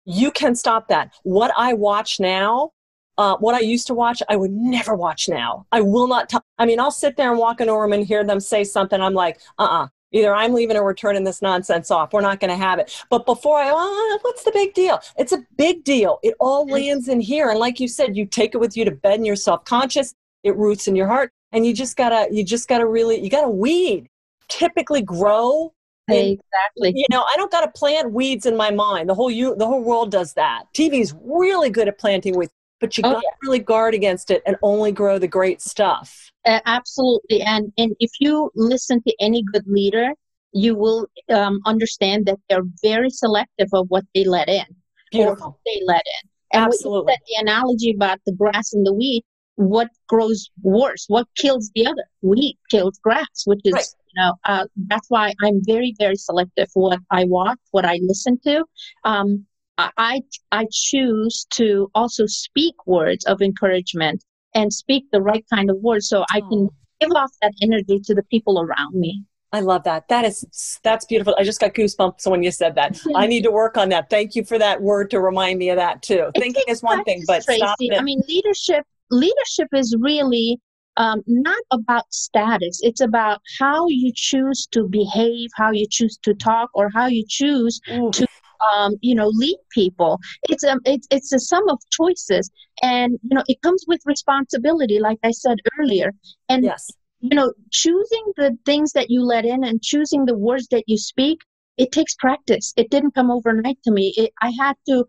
[0.05, 1.13] you can stop that.
[1.23, 2.71] What I watch now,
[3.17, 5.65] uh, what I used to watch, I would never watch now.
[5.71, 6.29] I will not.
[6.29, 8.63] T- I mean, I'll sit there and walk in a room and hear them say
[8.63, 9.01] something.
[9.01, 12.13] I'm like, uh, uh-uh, uh Either I'm leaving or we're turning this nonsense off.
[12.13, 13.03] We're not going to have it.
[13.09, 14.99] But before I, oh, what's the big deal?
[15.17, 16.19] It's a big deal.
[16.23, 16.71] It all mm.
[16.71, 17.49] lands in here.
[17.49, 20.13] And like you said, you take it with you to bed and you're self conscious.
[20.43, 21.31] It roots in your heart.
[21.51, 24.07] And you just gotta, you just gotta really, you gotta weed.
[24.47, 25.73] Typically grow.
[26.09, 26.93] exactly.
[26.95, 29.09] You know, I don't gotta plant weeds in my mind.
[29.09, 30.63] The whole you, the whole world does that.
[30.73, 33.35] TV's really good at planting weeds, but you oh, gotta yeah.
[33.43, 36.26] really guard against it and only grow the great stuff.
[36.47, 37.41] Uh, absolutely.
[37.41, 40.11] And, and if you listen to any good leader,
[40.53, 44.65] you will um, understand that they're very selective of what they let in.
[45.11, 45.59] Beautiful.
[45.65, 46.29] they let in.
[46.53, 47.13] And Absolutely.
[47.13, 51.05] Said, the analogy about the grass and the wheat, what grows worse?
[51.09, 52.05] What kills the other?
[52.21, 53.85] Wheat kills grass, which is, right.
[54.13, 58.39] you know, uh, that's why I'm very, very selective what I watch, what I listen
[58.45, 58.63] to.
[59.03, 59.45] Um,
[59.77, 65.77] I, I choose to also speak words of encouragement and speak the right kind of
[65.77, 69.23] words so I can give off that energy to the people around me.
[69.53, 70.07] I love that.
[70.09, 71.35] That is that's beautiful.
[71.39, 72.99] I just got goosebumps when you said that.
[73.15, 74.09] I need to work on that.
[74.09, 76.29] Thank you for that word to remind me of that too.
[76.35, 77.59] It Thinking is one thing, but Tracy.
[77.59, 77.97] stop it.
[77.97, 80.59] I mean, leadership leadership is really
[80.97, 82.79] um, not about status.
[82.83, 87.23] It's about how you choose to behave, how you choose to talk, or how you
[87.27, 88.11] choose Ooh.
[88.11, 88.27] to
[88.73, 90.19] um, you know lead people.
[90.49, 92.49] It's a it's, it's a sum of choices.
[92.83, 96.11] And you know it comes with responsibility like i said earlier.
[96.49, 96.89] And yes.
[97.19, 100.97] you know choosing the things that you let in and choosing the words that you
[100.97, 101.39] speak
[101.77, 102.73] it takes practice.
[102.75, 104.13] It didn't come overnight to me.
[104.17, 105.05] It, i had to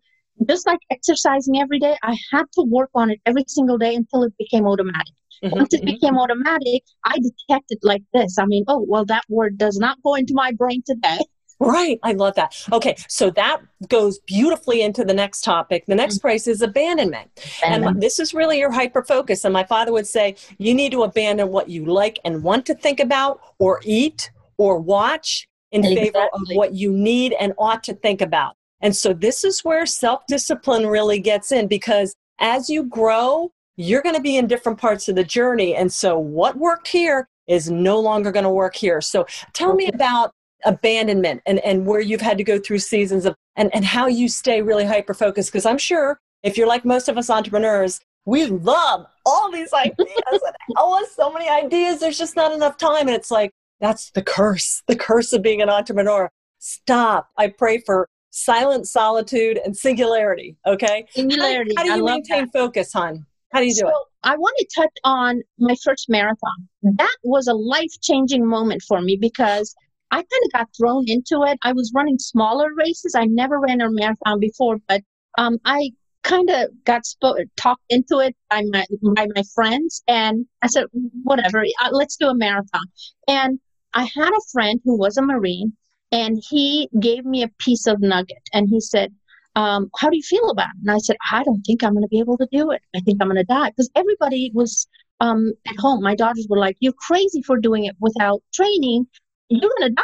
[0.49, 4.23] just like exercising every day i had to work on it every single day until
[4.23, 5.15] it became automatic.
[5.43, 5.57] Mm-hmm.
[5.57, 8.39] once it became automatic i detected like this.
[8.39, 11.19] I mean oh well that word does not go into my brain today
[11.61, 11.99] Right.
[12.05, 12.55] I love that.
[12.73, 12.97] Okay.
[13.09, 15.87] So that goes beautifully into the next topic.
[15.87, 16.23] The next mm-hmm.
[16.23, 17.31] phrase is abandonment.
[17.62, 17.97] abandonment.
[17.97, 19.44] And this is really your hyper focus.
[19.44, 22.75] And my father would say, you need to abandon what you like and want to
[22.75, 26.05] think about or eat or watch in exactly.
[26.05, 28.55] favor of what you need and ought to think about.
[28.81, 34.03] And so this is where self discipline really gets in because as you grow, you're
[34.03, 35.75] going to be in different parts of the journey.
[35.75, 39.01] And so what worked here is no longer going to work here.
[39.01, 39.87] So tell okay.
[39.87, 40.33] me about
[40.64, 44.29] abandonment and, and where you've had to go through seasons of and, and how you
[44.29, 48.44] stay really hyper focused because i'm sure if you're like most of us entrepreneurs we
[48.44, 53.09] love all these ideas and oh so many ideas there's just not enough time.
[53.09, 56.31] And it's like that's the curse the curse of being an entrepreneur.
[56.59, 57.29] Stop.
[57.37, 61.07] I pray for silent solitude and singularity okay?
[61.11, 61.73] Singularity.
[61.77, 62.53] How, how do you maintain that.
[62.53, 63.25] focus hon?
[63.53, 63.94] How do you do so, it
[64.25, 66.68] I want to touch on my first marathon.
[66.83, 69.75] That was a life changing moment for me because
[70.11, 71.59] I kind of got thrown into it.
[71.62, 73.14] I was running smaller races.
[73.14, 75.03] I never ran a marathon before, but
[75.37, 75.90] um, I
[76.23, 80.87] kind of got spo- talked into it by my by my friends, and I said,
[81.23, 82.87] "Whatever, uh, let's do a marathon."
[83.27, 83.61] And
[83.94, 85.73] I had a friend who was a Marine,
[86.12, 89.14] and he gave me a piece of nugget, and he said,
[89.57, 92.05] um, "How do you feel about it?" And I said, "I don't think I'm going
[92.05, 92.83] to be able to do it.
[92.97, 94.87] I think I'm going to die." Because everybody was
[95.21, 96.03] um, at home.
[96.03, 99.07] My daughters were like, "You're crazy for doing it without training."
[99.49, 100.03] You're to die.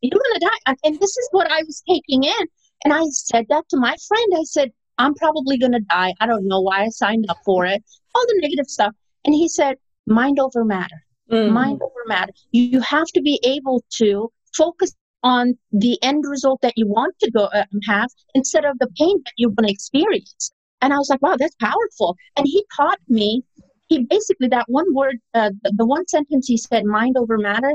[0.00, 0.74] You're to die.
[0.84, 2.46] And this is what I was taking in.
[2.84, 4.32] And I said that to my friend.
[4.36, 6.12] I said, I'm probably to die.
[6.20, 7.82] I don't know why I signed up for it.
[8.14, 8.94] All the negative stuff.
[9.24, 9.76] And he said,
[10.06, 11.02] mind over matter.
[11.30, 11.52] Mm.
[11.52, 12.32] Mind over matter.
[12.50, 17.30] You have to be able to focus on the end result that you want to
[17.30, 20.52] go uh, have instead of the pain that you're going to experience.
[20.80, 22.16] And I was like, wow, that's powerful.
[22.36, 23.44] And he taught me,
[23.86, 27.74] he basically, that one word, uh, the, the one sentence he said, mind over matter,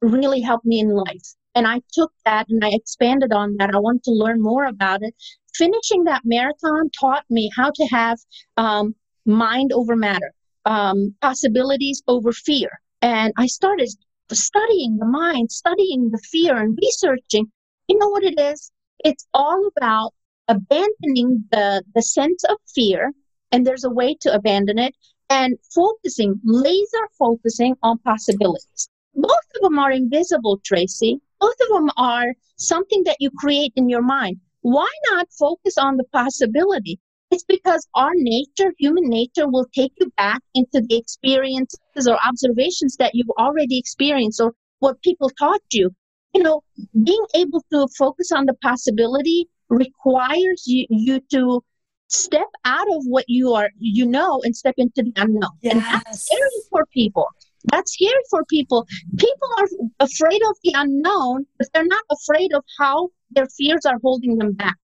[0.00, 1.34] really helped me in life.
[1.54, 3.74] And I took that and I expanded on that.
[3.74, 5.14] I want to learn more about it.
[5.54, 8.18] Finishing that marathon taught me how to have
[8.56, 10.32] um, mind over matter,
[10.64, 12.68] um, possibilities over fear.
[13.02, 13.88] And I started
[14.32, 17.50] studying the mind, studying the fear, and researching.
[17.86, 18.72] You know what it is?
[19.04, 20.12] It's all about
[20.48, 23.12] abandoning the, the sense of fear.
[23.52, 24.94] And there's a way to abandon it
[25.30, 28.88] and focusing, laser focusing on possibilities.
[29.14, 31.20] Both of them are invisible, Tracy.
[31.40, 34.40] Both of them are something that you create in your mind.
[34.62, 36.98] Why not focus on the possibility?
[37.30, 42.96] It's because our nature, human nature, will take you back into the experiences or observations
[42.96, 45.90] that you've already experienced or what people taught you.
[46.32, 46.62] You know,
[47.02, 51.62] being able to focus on the possibility requires you, you to
[52.08, 55.72] step out of what you are you know and step into the unknown yes.
[55.74, 57.26] and that's scary for people
[57.72, 58.86] that's scary for people.
[59.16, 59.68] People are
[60.00, 64.52] afraid of the unknown but they're not afraid of how their fears are holding them
[64.52, 64.76] back.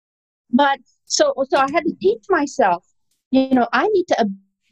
[0.51, 0.79] But
[1.11, 2.85] so so i had to teach myself
[3.31, 4.17] you know i need to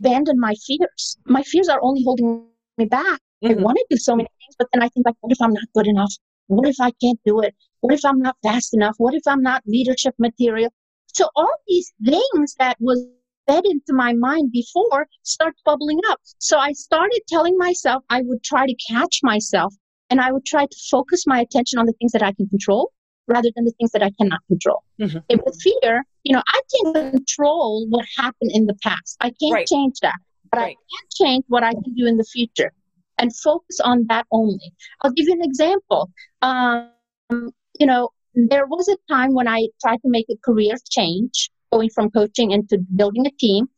[0.01, 1.18] abandon my fears.
[1.27, 2.47] My fears are only holding
[2.79, 3.21] me back.
[3.44, 3.59] Mm-hmm.
[3.59, 5.53] i want to do so many things but then i think like what if i'm
[5.53, 6.12] not good enough?
[6.47, 7.55] What if i can't do it?
[7.81, 8.94] What if i'm not fast enough?
[8.99, 10.71] What if i'm not leadership material?
[11.12, 13.05] So all these things that was
[13.48, 16.20] fed into my mind before starts bubbling up.
[16.38, 19.74] So I started telling myself I would try to catch myself
[20.11, 22.92] and I would try to focus my attention on the things that I can control
[23.26, 24.82] rather than the things that I cannot control.
[25.00, 25.18] Mm-hmm.
[25.28, 29.16] And with fear, you know, I can't control what happened in the past.
[29.20, 29.66] I can't right.
[29.66, 30.16] change that,
[30.50, 30.76] but right.
[30.76, 32.72] I can change what I can do in the future
[33.18, 34.72] and focus on that only.
[35.02, 36.11] I'll give you an example.
[36.42, 36.90] Um,
[37.78, 41.90] you know, there was a time when I tried to make a career change, going
[41.90, 43.68] from coaching into building a team.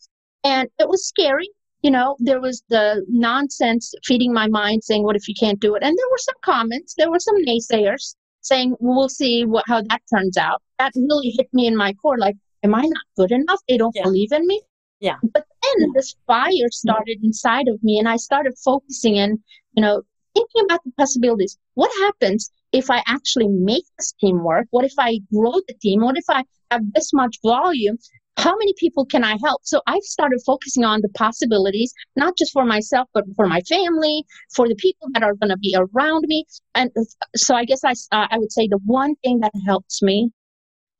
[0.44, 1.48] And it was scary.
[1.83, 5.74] You know, there was the nonsense feeding my mind saying, What if you can't do
[5.74, 5.83] it?
[5.83, 10.03] And there were some comments, there were some naysayers saying, We'll see what, how that
[10.14, 10.62] turns out.
[10.79, 13.61] That really hit me in my core like, Am I not good enough?
[13.68, 14.03] They don't yeah.
[14.03, 14.61] believe in me.
[15.00, 15.16] Yeah.
[15.22, 19.38] But then this fire started inside of me, and I started focusing and,
[19.72, 20.03] you know,
[20.35, 21.59] thinking about the possibilities.
[21.74, 24.66] What happens if I actually make this team work?
[24.70, 26.02] What if I grow the team?
[26.02, 27.98] What if I have this much volume?
[28.37, 29.61] How many people can I help?
[29.64, 34.24] So I've started focusing on the possibilities, not just for myself, but for my family,
[34.54, 36.46] for the people that are going to be around me.
[36.74, 36.90] And
[37.37, 40.30] so I guess I, uh, I would say the one thing that helps me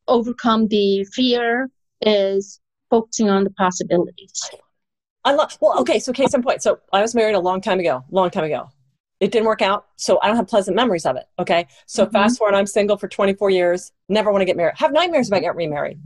[0.09, 1.71] overcome the fear
[2.03, 4.51] is focusing on the possibilities.
[5.25, 6.63] I love, well, okay, so case in point.
[6.63, 8.71] So I was married a long time ago, long time ago
[9.21, 12.13] it didn't work out so i don't have pleasant memories of it okay so mm-hmm.
[12.13, 15.41] fast forward i'm single for 24 years never want to get married have nightmares about
[15.41, 16.01] getting remarried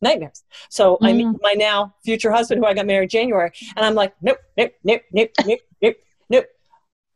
[0.00, 1.06] nightmares so mm-hmm.
[1.06, 4.38] i meet my now future husband who i got married january and i'm like nope
[4.56, 5.96] nope nope nope nope nope
[6.28, 6.46] nope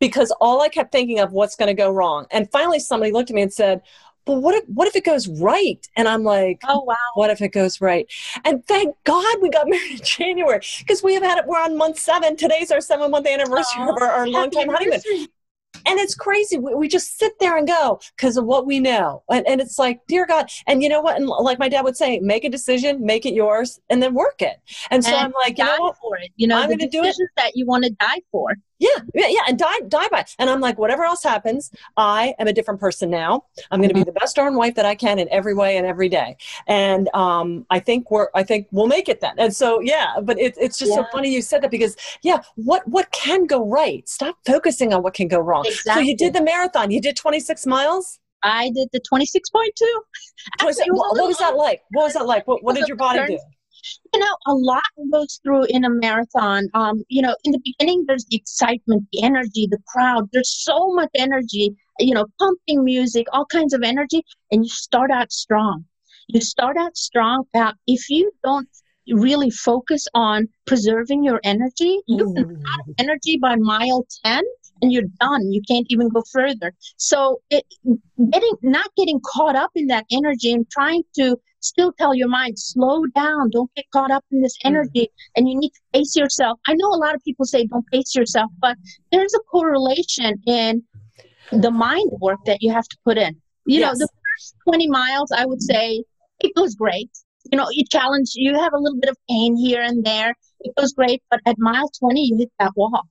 [0.00, 3.30] because all i kept thinking of what's going to go wrong and finally somebody looked
[3.30, 3.82] at me and said
[4.24, 5.84] but what if what if it goes right?
[5.96, 8.06] And I'm like, oh wow, what if it goes right?
[8.44, 11.46] And thank God we got married in January because we have had it.
[11.46, 12.36] We're on month seven.
[12.36, 15.00] Today's our seven month anniversary oh, of our, our long time honeymoon.
[15.86, 16.58] And it's crazy.
[16.58, 19.22] We, we just sit there and go because of what we know.
[19.30, 20.48] And, and it's like, dear God.
[20.66, 21.16] And you know what?
[21.16, 24.40] And like my dad would say, make a decision, make it yours, and then work
[24.42, 24.60] it.
[24.90, 25.96] And so and I'm like, you know what?
[25.98, 26.30] For it.
[26.36, 27.16] You know, I'm going to do it.
[27.36, 28.54] that you want to die for.
[28.82, 30.24] Yeah, yeah, yeah, and die, die by.
[30.40, 33.44] And I'm like, whatever else happens, I am a different person now.
[33.70, 34.00] I'm going to mm-hmm.
[34.00, 36.36] be the best darn wife that I can in every way and every day.
[36.66, 39.34] And um, I think we're, I think we'll make it then.
[39.38, 40.96] And so, yeah, but it, it's just yeah.
[40.96, 44.08] so funny you said that because, yeah, what what can go right?
[44.08, 45.64] Stop focusing on what can go wrong.
[45.64, 46.02] Exactly.
[46.02, 46.90] So you did the marathon.
[46.90, 48.18] You did 26 miles.
[48.42, 49.70] I did the 26.2.
[50.62, 51.82] what, what was that like?
[51.92, 52.48] What was that like?
[52.48, 53.38] What, what did your body do?
[54.12, 56.68] You know, a lot goes through in a marathon.
[56.74, 60.28] Um, you know, in the beginning, there's the excitement, the energy, the crowd.
[60.32, 65.10] There's so much energy, you know, pumping music, all kinds of energy, and you start
[65.10, 65.84] out strong.
[66.28, 67.44] You start out strong.
[67.54, 68.68] Uh, if you don't
[69.08, 72.56] really focus on preserving your energy, you can mm.
[72.56, 74.42] have energy by mile 10
[74.80, 75.52] and you're done.
[75.52, 76.72] You can't even go further.
[76.96, 77.64] So it,
[78.30, 82.59] getting, not getting caught up in that energy and trying to still tell your mind,
[82.59, 84.68] slow down, don't get caught up in this mm.
[84.68, 86.59] energy, and you need to pace yourself.
[86.66, 88.77] I know a lot of people say don't pace yourself, but
[89.11, 90.83] there's a correlation in
[91.51, 93.35] the mind work that you have to put in.
[93.66, 93.98] You yes.
[93.98, 96.05] know, the first 20 miles, I would say
[96.40, 97.11] it goes great.
[97.51, 100.35] You know, you challenge, you have a little bit of pain here and there.
[100.61, 103.03] It goes great, but at mile 20, you hit that wall.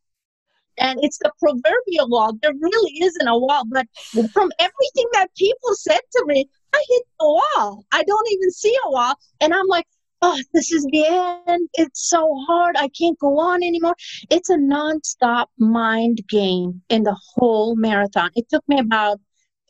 [0.77, 2.33] And it's the proverbial wall.
[2.41, 3.85] There really isn't a wall, but
[4.31, 7.85] from everything that people said to me, I hit the wall.
[7.91, 9.15] I don't even see a wall.
[9.39, 9.85] And I'm like,
[10.21, 11.05] oh, this is the
[11.47, 11.69] end.
[11.73, 12.75] It's so hard.
[12.77, 13.95] I can't go on anymore.
[14.29, 18.31] It's a nonstop mind game in the whole marathon.
[18.35, 19.19] It took me about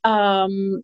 [0.03, 0.81] um,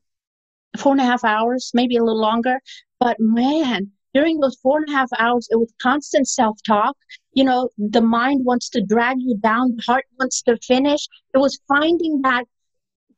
[0.77, 2.59] four and a half hours, maybe a little longer.
[2.99, 6.95] But man, during those four and a half hours, it was constant self talk.
[7.33, 11.07] You know, the mind wants to drag you down, the heart wants to finish.
[11.33, 12.45] It was finding that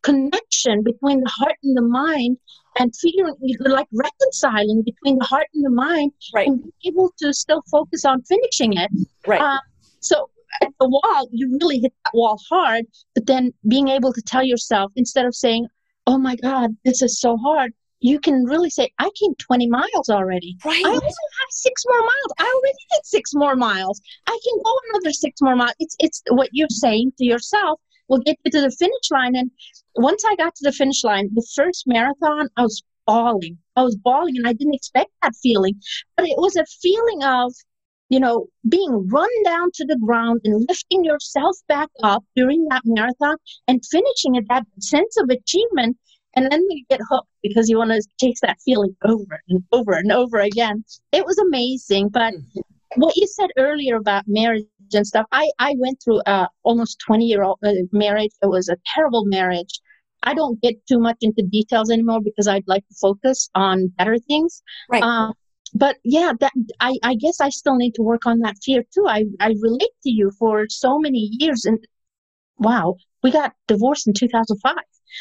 [0.01, 2.37] connection between the heart and the mind
[2.77, 6.47] and figuring like reconciling between the heart and the mind right.
[6.47, 8.91] and being able to still focus on finishing it
[9.25, 9.59] right uh,
[9.99, 10.29] So
[10.61, 14.43] at the wall, you really hit that wall hard, but then being able to tell
[14.43, 15.67] yourself instead of saying,
[16.07, 20.09] Oh my God, this is so hard, you can really say, I came 20 miles
[20.09, 20.57] already.
[20.65, 20.83] Right.
[20.85, 22.33] I also have six more miles.
[22.39, 24.01] I already did six more miles.
[24.25, 25.75] I can go another six more miles.
[25.79, 29.35] It's it's what you're saying to yourself will get you to the finish line.
[29.35, 29.51] And
[29.95, 33.57] once I got to the finish line, the first marathon, I was bawling.
[33.75, 35.79] I was bawling and I didn't expect that feeling.
[36.17, 37.53] But it was a feeling of,
[38.09, 42.81] you know, being run down to the ground and lifting yourself back up during that
[42.85, 43.37] marathon
[43.67, 45.97] and finishing it, that sense of achievement
[46.35, 49.93] and then you get hooked because you want to chase that feeling over and over
[49.93, 50.83] and over again.
[51.11, 52.09] It was amazing.
[52.09, 53.01] But mm-hmm.
[53.01, 54.65] what you said earlier about marriage
[54.95, 58.31] and stuff, I, I went through a almost 20 year old uh, marriage.
[58.41, 59.79] It was a terrible marriage.
[60.23, 64.17] I don't get too much into details anymore because I'd like to focus on better
[64.17, 64.61] things.
[64.89, 65.01] Right.
[65.01, 65.33] Um,
[65.73, 69.05] but yeah, that I, I guess I still need to work on that fear too.
[69.07, 71.79] I, I relate to you for so many years and
[72.57, 74.75] wow, we got divorced in 2005.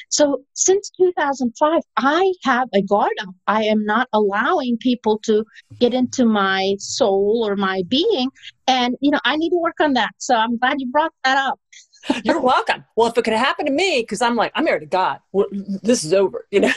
[0.09, 3.34] So since 2005, I have a guard up.
[3.47, 5.45] I am not allowing people to
[5.78, 8.30] get into my soul or my being.
[8.66, 10.11] And, you know, I need to work on that.
[10.18, 11.59] So I'm glad you brought that up.
[12.24, 12.84] You're welcome.
[12.97, 15.47] Well, if it could happen to me, because I'm like, I'm married to God, well,
[15.51, 16.72] this is over, you know?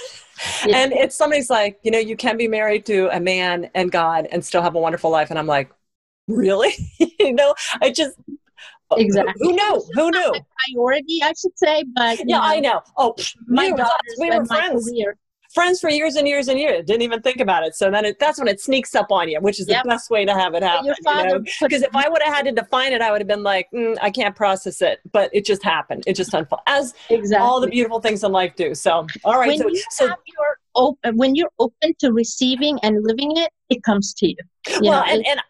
[0.65, 0.77] Yeah.
[0.77, 4.27] And it's somebody's like, you know, you can be married to a man and God
[4.31, 5.29] and still have a wonderful life.
[5.29, 5.71] And I'm like,
[6.27, 6.73] really?
[7.19, 8.15] you know, I just,
[8.97, 9.33] Exactly.
[9.39, 9.83] Who knew?
[9.93, 10.33] Who knew?
[10.73, 11.83] Priority, I should say.
[11.95, 12.81] But yeah, know, I know.
[12.97, 13.15] Oh,
[13.47, 14.91] my daughters we were friends.
[15.53, 16.85] Friends for years and years and years.
[16.85, 17.75] Didn't even think about it.
[17.75, 19.83] So then it, that's when it sneaks up on you, which is yep.
[19.83, 20.93] the best way to have it happen.
[21.59, 23.97] Because if I would have had to define it, I would have been like, mm,
[24.01, 25.01] I can't process it.
[25.11, 26.05] But it just happened.
[26.07, 27.45] It just unfolded, as exactly.
[27.45, 28.73] all the beautiful things in life do.
[28.73, 29.49] So, all right.
[29.49, 33.51] When so, you so have your open, when you're open to receiving and living it,
[33.69, 34.37] it comes to you.
[34.69, 35.41] you well, know, and, and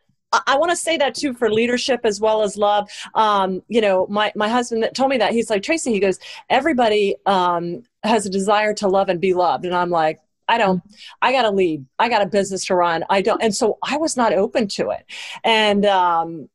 [0.47, 2.89] I want to say that too for leadership as well as love.
[3.15, 6.19] Um, you know, my, my husband told me that he's like, Tracy, he goes,
[6.49, 9.65] everybody um, has a desire to love and be loved.
[9.65, 10.81] And I'm like, I don't,
[11.21, 11.85] I got to lead.
[11.99, 13.03] I got a business to run.
[13.09, 13.41] I don't.
[13.41, 15.05] And so I was not open to it.
[15.43, 16.49] And um,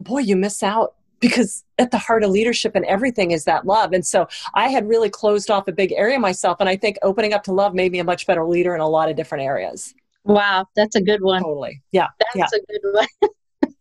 [0.00, 3.92] boy, you miss out because at the heart of leadership and everything is that love.
[3.92, 6.58] And so I had really closed off a big area myself.
[6.60, 8.88] And I think opening up to love made me a much better leader in a
[8.88, 9.94] lot of different areas.
[10.26, 11.42] Wow, that's a good one.
[11.42, 11.82] Totally.
[11.92, 12.08] Yeah.
[12.18, 12.58] That's yeah.
[12.58, 13.74] a good one.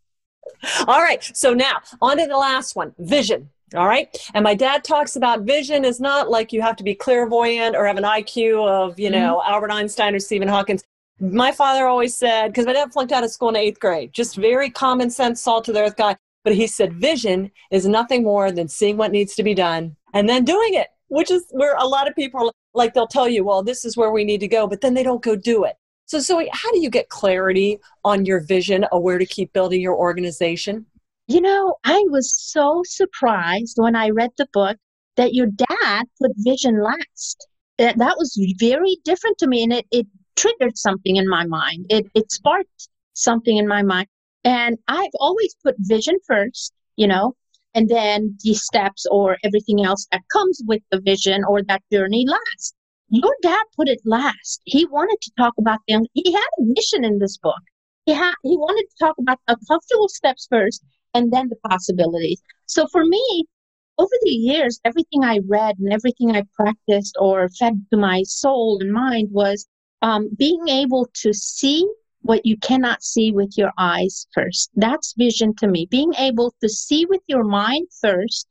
[0.88, 1.24] All right.
[1.34, 3.50] So now on to the last one vision.
[3.74, 4.16] All right.
[4.34, 7.86] And my dad talks about vision is not like you have to be clairvoyant or
[7.86, 9.52] have an IQ of, you know, mm-hmm.
[9.52, 10.84] Albert Einstein or Stephen Hawkins.
[11.20, 14.36] My father always said, because my dad flunked out of school in eighth grade, just
[14.36, 16.16] very common sense, salt to the earth guy.
[16.44, 20.30] But he said, vision is nothing more than seeing what needs to be done and
[20.30, 23.64] then doing it, which is where a lot of people like, they'll tell you, well,
[23.64, 25.76] this is where we need to go, but then they don't go do it.
[26.08, 29.82] So, Zoe, how do you get clarity on your vision of where to keep building
[29.82, 30.86] your organization?
[31.28, 34.78] You know, I was so surprised when I read the book
[35.16, 37.48] that your dad put vision last.
[37.78, 41.88] That, that was very different to me, and it, it triggered something in my mind.
[41.90, 44.08] It, it sparked something in my mind.
[44.44, 47.34] And I've always put vision first, you know,
[47.74, 52.26] and then the steps or everything else that comes with the vision or that journey
[52.28, 52.76] last.
[53.10, 54.62] Your dad put it last.
[54.66, 57.62] He wanted to talk about the, he had a mission in this book.
[58.06, 60.84] He had, he wanted to talk about the comfortable steps first
[61.14, 62.42] and then the possibilities.
[62.66, 63.46] So for me,
[63.98, 68.80] over the years, everything I read and everything I practiced or fed to my soul
[68.82, 69.68] and mind was
[70.02, 71.88] um, being able to see
[72.22, 74.72] what you cannot see with your eyes first.
[74.76, 75.88] That's vision to me.
[75.90, 78.48] Being able to see with your mind first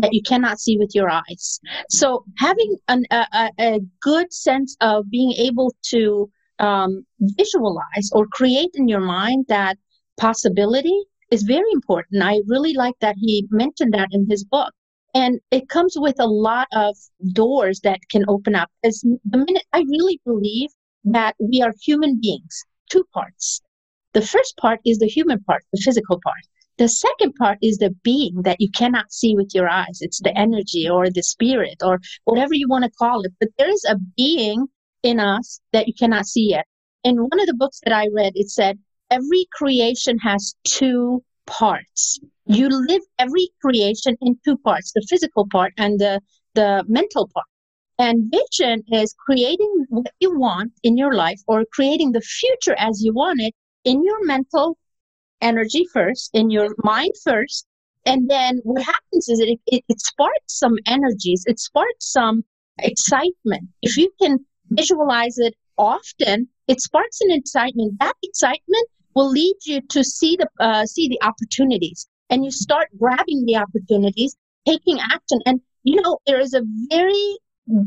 [0.00, 1.60] that you cannot see with your eyes.
[1.90, 8.70] So having an, a, a, good sense of being able to um, visualize or create
[8.74, 9.76] in your mind that
[10.18, 10.98] possibility
[11.30, 12.22] is very important.
[12.22, 14.72] I really like that he mentioned that in his book.
[15.14, 16.96] And it comes with a lot of
[17.32, 18.70] doors that can open up.
[18.82, 20.70] As the minute I really believe
[21.04, 23.60] that we are human beings, two parts.
[24.14, 26.42] The first part is the human part, the physical part.
[26.78, 29.98] The second part is the being that you cannot see with your eyes.
[30.00, 33.32] It's the energy or the spirit or whatever you want to call it.
[33.38, 34.66] But there is a being
[35.02, 36.66] in us that you cannot see yet.
[37.04, 38.78] In one of the books that I read, it said
[39.10, 42.18] every creation has two parts.
[42.46, 46.20] You live every creation in two parts, the physical part and the,
[46.54, 47.46] the mental part.
[47.98, 53.02] And vision is creating what you want in your life or creating the future as
[53.02, 53.54] you want it
[53.84, 54.78] in your mental
[55.42, 57.66] energy first, in your mind first.
[58.06, 62.44] And then what happens is it, it, it sparks some energies, it sparks some
[62.78, 63.64] excitement.
[63.82, 64.38] If you can
[64.70, 67.98] visualize it often, it sparks an excitement.
[68.00, 72.08] That excitement will lead you to see the uh, see the opportunities.
[72.32, 74.34] and you start grabbing the opportunities,
[74.66, 75.38] taking action.
[75.44, 77.38] And, you know, there is a very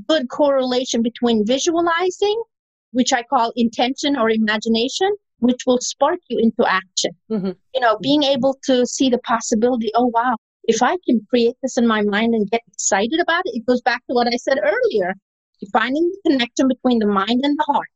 [0.07, 2.43] good correlation between visualizing,
[2.91, 5.09] which I call intention or imagination,
[5.39, 7.11] which will spark you into action.
[7.29, 7.51] Mm-hmm.
[7.73, 11.77] You know, being able to see the possibility, oh, wow, if I can create this
[11.77, 14.57] in my mind and get excited about it, it goes back to what I said
[14.63, 15.13] earlier
[15.71, 17.88] finding the connection between the mind and the heart.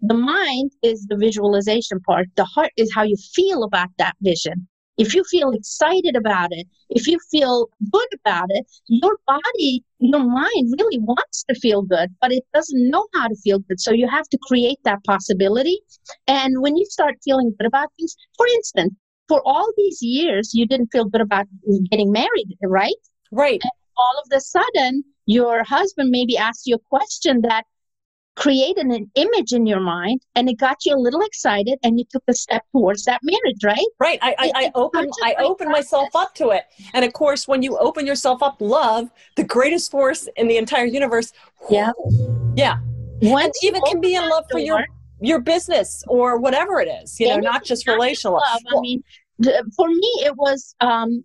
[0.00, 4.68] The mind is the visualization part, the heart is how you feel about that vision.
[4.98, 10.24] If you feel excited about it, if you feel good about it, your body, your
[10.24, 13.80] mind really wants to feel good, but it doesn't know how to feel good.
[13.80, 15.80] So you have to create that possibility.
[16.26, 18.94] And when you start feeling good about things, for instance,
[19.28, 21.46] for all these years, you didn't feel good about
[21.90, 22.94] getting married, right?
[23.32, 23.60] Right.
[23.62, 27.64] And all of a sudden, your husband maybe asked you a question that
[28.36, 32.04] created an image in your mind and it got you a little excited and you
[32.10, 33.86] took a step towards that marriage right?
[33.98, 36.64] Right i i, I open i open myself up to it.
[36.94, 40.84] And of course when you open yourself up love the greatest force in the entire
[40.84, 41.32] universe
[41.70, 41.90] yeah.
[42.54, 42.78] Yeah.
[43.22, 44.84] Once even can be in love for your
[45.20, 48.34] your business or whatever it is you know not just relational.
[48.34, 48.60] love.
[48.66, 49.02] Well, i mean
[49.74, 51.24] for me it was um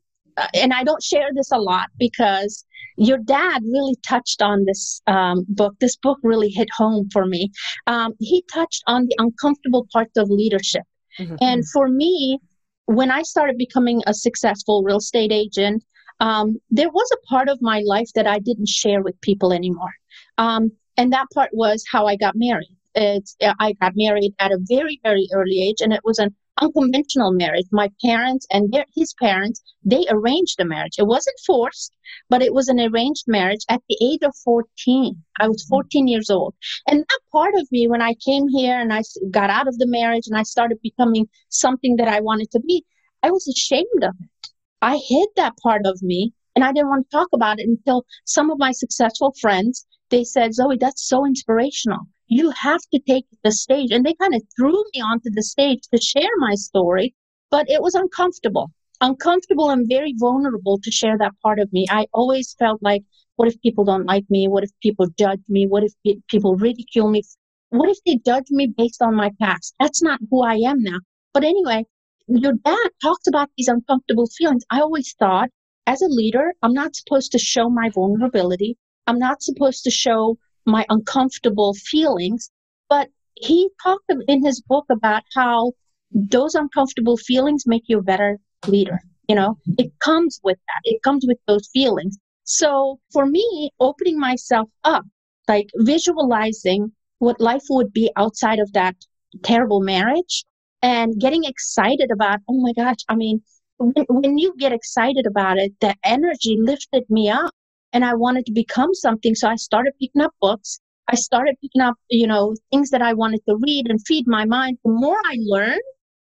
[0.54, 2.66] and i don't share this a lot because
[3.02, 5.74] your dad really touched on this um, book.
[5.80, 7.52] This book really hit home for me.
[7.88, 10.84] Um, he touched on the uncomfortable parts of leadership.
[11.20, 11.36] Mm-hmm.
[11.42, 12.38] And for me,
[12.86, 15.84] when I started becoming a successful real estate agent,
[16.20, 19.94] um, there was a part of my life that I didn't share with people anymore.
[20.38, 22.78] Um, and that part was how I got married.
[22.94, 27.32] It's, I got married at a very, very early age, and it was an unconventional
[27.32, 27.68] marriage.
[27.72, 30.96] My parents and their, his parents, they arranged the marriage.
[30.98, 31.94] It wasn't forced,
[32.30, 35.16] but it was an arranged marriage at the age of 14.
[35.40, 35.76] I was mm-hmm.
[35.76, 36.54] 14 years old.
[36.88, 39.88] And that part of me, when I came here and I got out of the
[39.88, 42.86] marriage and I started becoming something that I wanted to be,
[43.24, 44.50] I was ashamed of it.
[44.82, 48.06] I hid that part of me and I didn't want to talk about it until
[48.26, 53.26] some of my successful friends, they said, Zoe, that's so inspirational you have to take
[53.44, 53.92] the stage.
[53.92, 57.14] And they kind of threw me onto the stage to share my story,
[57.50, 58.72] but it was uncomfortable,
[59.02, 61.86] uncomfortable and very vulnerable to share that part of me.
[61.90, 63.04] I always felt like,
[63.36, 64.48] what if people don't like me?
[64.48, 65.68] What if people judge me?
[65.68, 65.92] What if
[66.30, 67.22] people ridicule me?
[67.70, 69.76] What if they judge me based on my past?
[69.78, 71.00] That's not who I am now.
[71.34, 71.86] But anyway,
[72.28, 74.64] your dad talks about these uncomfortable feelings.
[74.72, 75.50] I always thought,
[75.86, 78.78] as a leader, I'm not supposed to show my vulnerability.
[79.08, 82.50] I'm not supposed to show my uncomfortable feelings.
[82.90, 85.74] But he talked in his book about how
[86.12, 89.00] those uncomfortable feelings make you a better leader.
[89.28, 92.18] You know, it comes with that, it comes with those feelings.
[92.44, 95.06] So for me, opening myself up,
[95.48, 98.96] like visualizing what life would be outside of that
[99.44, 100.44] terrible marriage
[100.82, 103.42] and getting excited about, oh my gosh, I mean,
[103.78, 107.54] when, when you get excited about it, the energy lifted me up
[107.94, 109.36] and I wanted to become something.
[109.36, 110.80] So I started picking up books.
[111.08, 114.46] I started picking up, you know, things that I wanted to read and feed my
[114.46, 114.78] mind.
[114.86, 115.82] The more I learned,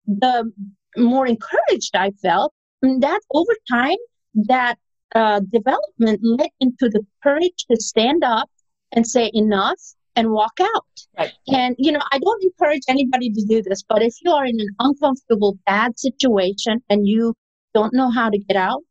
[0.05, 0.51] the
[0.97, 2.53] more encouraged I felt.
[2.81, 3.97] And that over time,
[4.35, 4.77] that
[5.15, 8.49] uh, development led into the courage to stand up
[8.91, 9.79] and say enough
[10.15, 10.85] and walk out.
[11.17, 11.31] Right.
[11.47, 14.59] And, you know, I don't encourage anybody to do this, but if you are in
[14.59, 17.35] an uncomfortable, bad situation and you
[17.73, 18.81] don't know how to get out,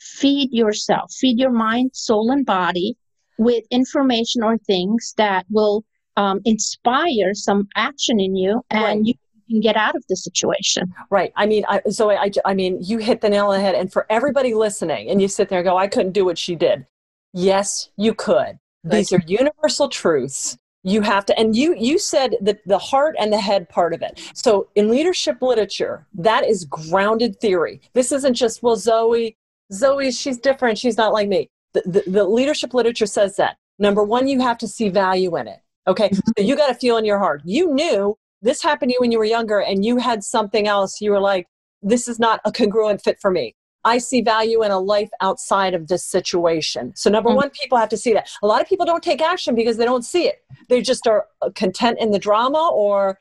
[0.00, 2.96] feed yourself, feed your mind, soul, and body
[3.38, 5.84] with information or things that will
[6.16, 9.00] um, inspire some action in you and right.
[9.04, 9.14] you
[9.48, 10.92] can get out of the situation.
[11.10, 11.32] Right.
[11.36, 13.74] I mean, I, Zoe, I, I mean, you hit the nail on the head.
[13.74, 16.54] And for everybody listening, and you sit there and go, I couldn't do what she
[16.54, 16.86] did.
[17.32, 18.58] Yes, you could.
[18.84, 23.32] These are universal truths you have to and you you said that the heart and
[23.32, 28.34] the head part of it so in leadership literature that is grounded theory this isn't
[28.34, 29.36] just well zoe
[29.72, 30.78] Zoe, she's different.
[30.78, 31.48] She's not like me.
[31.72, 33.56] The, the, the leadership literature says that.
[33.78, 35.60] Number one, you have to see value in it.
[35.86, 36.08] Okay.
[36.08, 36.30] Mm-hmm.
[36.38, 37.42] So you got to feel in your heart.
[37.44, 41.00] You knew this happened to you when you were younger and you had something else.
[41.00, 41.46] You were like,
[41.82, 43.54] this is not a congruent fit for me.
[43.84, 46.92] I see value in a life outside of this situation.
[46.96, 47.36] So, number mm-hmm.
[47.36, 48.28] one, people have to see that.
[48.42, 50.44] A lot of people don't take action because they don't see it.
[50.68, 53.18] They just are uh, content in the drama or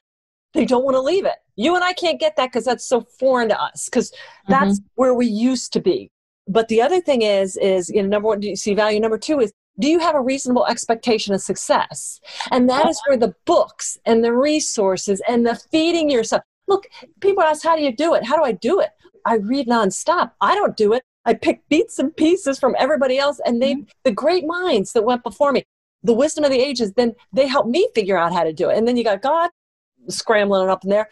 [0.54, 1.36] they don't want to leave it.
[1.56, 4.12] You and I can't get that because that's so foreign to us because
[4.50, 4.88] that's mm-hmm.
[4.96, 6.12] where we used to be
[6.50, 9.00] but the other thing is is you know number one do you see value?
[9.00, 12.20] Number two is do you have a reasonable expectation of success?
[12.52, 16.42] And that is where the books and the resources and the feeding yourself.
[16.68, 16.88] Look
[17.22, 18.26] people ask how do you do it?
[18.26, 18.90] How do i do it?
[19.26, 20.32] I read nonstop.
[20.42, 21.04] I don't do it.
[21.26, 23.84] I pick beats and pieces from everybody else and they mm-hmm.
[24.04, 25.64] the great minds that went before me
[26.02, 28.78] the wisdom of the ages then they help me figure out how to do it.
[28.78, 29.52] And then you got god
[30.08, 31.10] scrambling up in there.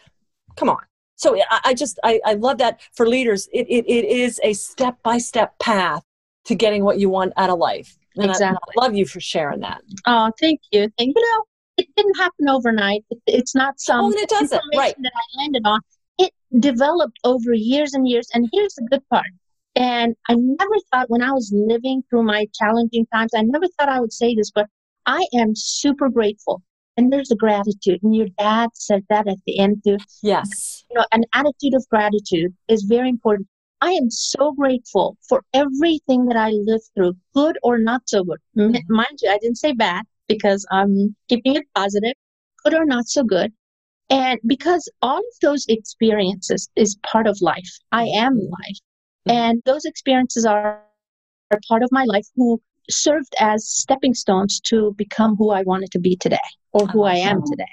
[0.56, 0.78] Come on
[1.18, 3.48] So I, I just I, I love that for leaders.
[3.52, 6.02] It, it, it is a step by step path
[6.44, 7.98] to getting what you want out of life.
[8.16, 8.56] And exactly.
[8.56, 9.82] I, I love you for sharing that.
[10.06, 10.82] Oh, thank you.
[10.82, 11.44] And you know,
[11.76, 13.04] it didn't happen overnight.
[13.10, 14.62] It, it's not some oh, it doesn't.
[14.76, 14.94] Right.
[14.96, 15.80] that I landed on.
[16.18, 18.28] It developed over years and years.
[18.32, 19.26] And here's the good part.
[19.74, 23.88] And I never thought when I was living through my challenging times, I never thought
[23.88, 24.66] I would say this, but
[25.06, 26.62] I am super grateful.
[26.98, 28.02] And there's a gratitude.
[28.02, 29.98] And your dad said that at the end too.
[30.20, 30.84] Yes.
[30.90, 33.46] You know, an attitude of gratitude is very important.
[33.80, 38.40] I am so grateful for everything that I lived through, good or not so good.
[38.56, 38.74] Mm-hmm.
[38.74, 42.14] M- mind you, I didn't say bad because I'm keeping it positive,
[42.64, 43.52] good or not so good.
[44.10, 47.70] And because all of those experiences is part of life.
[47.92, 48.78] I am life.
[49.28, 49.30] Mm-hmm.
[49.30, 50.82] And those experiences are,
[51.52, 55.90] are part of my life who served as stepping stones to become who I wanted
[55.92, 56.36] to be today
[56.72, 57.64] or who I am today.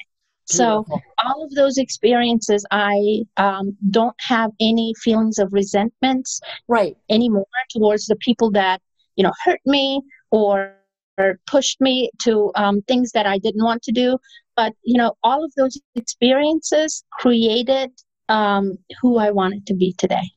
[0.45, 0.85] So
[1.25, 8.05] all of those experiences, I um, don't have any feelings of resentments right anymore towards
[8.05, 8.81] the people that
[9.15, 10.75] you know hurt me or,
[11.17, 14.19] or pushed me to um, things that I didn't want to do.
[14.55, 17.91] But you know, all of those experiences created
[18.29, 20.29] um, who I wanted to be today.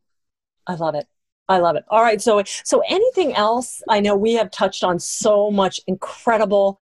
[0.67, 1.07] I love it.
[1.49, 1.85] I love it.
[1.89, 2.21] All right.
[2.21, 3.83] So, so anything else?
[3.89, 6.81] I know we have touched on so much incredible,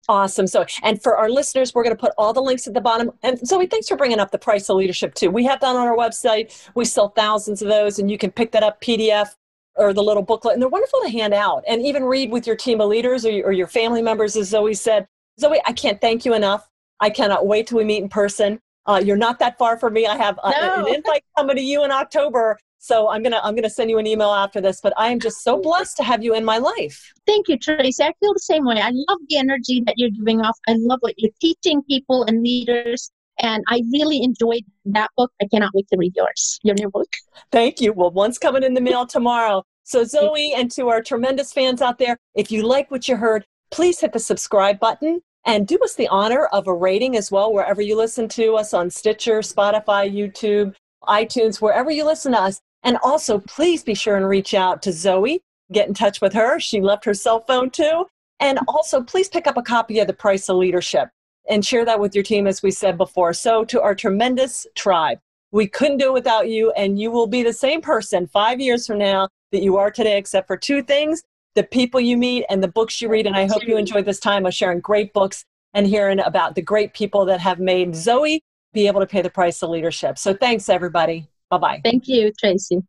[0.08, 0.46] Awesome.
[0.46, 3.10] So, and for our listeners, we're going to put all the links at the bottom.
[3.22, 5.30] And Zoe, thanks for bringing up the price of leadership too.
[5.30, 6.70] We have that on our website.
[6.74, 9.34] We sell thousands of those, and you can pick that up PDF
[9.76, 10.54] or the little booklet.
[10.54, 13.30] And they're wonderful to hand out and even read with your team of leaders or
[13.30, 15.06] your, or your family members, as Zoe said.
[15.40, 16.68] Zoe, I can't thank you enough.
[17.00, 18.60] I cannot wait till we meet in person.
[18.86, 20.06] Uh, you're not that far from me.
[20.06, 20.86] I have uh, No.
[20.86, 22.58] an invite coming to you in October.
[22.78, 24.80] So I'm gonna I'm gonna send you an email after this.
[24.82, 27.12] But I am just so blessed to have you in my life.
[27.26, 28.02] Thank you, Tracy.
[28.02, 28.78] I feel the same way.
[28.78, 30.58] I love the energy that you're giving off.
[30.68, 33.10] I love what you're teaching people and leaders.
[33.38, 35.32] And I really enjoyed that book.
[35.40, 37.08] I cannot wait to read yours, your new book.
[37.50, 37.92] Thank you.
[37.92, 39.64] Well, one's coming in the mail tomorrow.
[39.82, 43.44] So, Zoe, and to our tremendous fans out there, if you like what you heard,
[43.70, 47.52] please hit the subscribe button and do us the honor of a rating as well,
[47.52, 50.74] wherever you listen to us on Stitcher, Spotify, YouTube,
[51.04, 52.60] iTunes, wherever you listen to us.
[52.82, 55.40] And also, please be sure and reach out to Zoe,
[55.72, 56.60] get in touch with her.
[56.60, 58.06] She left her cell phone too.
[58.40, 61.08] And also, please pick up a copy of The Price of Leadership
[61.48, 63.32] and share that with your team, as we said before.
[63.32, 65.18] So, to our tremendous tribe,
[65.52, 68.86] we couldn't do it without you, and you will be the same person five years
[68.86, 71.22] from now that you are today, except for two things
[71.54, 73.26] the people you meet and the books you read.
[73.26, 76.62] And I hope you enjoyed this time of sharing great books and hearing about the
[76.62, 78.42] great people that have made Zoe
[78.72, 80.18] be able to pay the price of leadership.
[80.18, 81.28] So, thanks, everybody.
[81.50, 81.80] Bye bye.
[81.84, 82.82] Thank you, Tracy.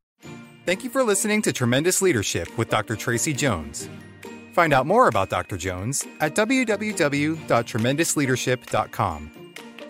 [0.66, 2.95] Thank you for listening to Tremendous Leadership with Dr.
[2.95, 3.88] Tracy Jones.
[4.53, 5.57] Find out more about Dr.
[5.57, 9.32] Jones at www.tremendousleadership.com.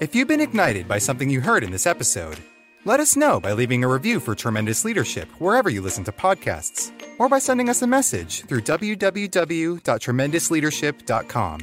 [0.01, 2.39] If you've been ignited by something you heard in this episode,
[2.85, 6.91] let us know by leaving a review for Tremendous Leadership wherever you listen to podcasts,
[7.19, 11.61] or by sending us a message through www.tremendousleadership.com.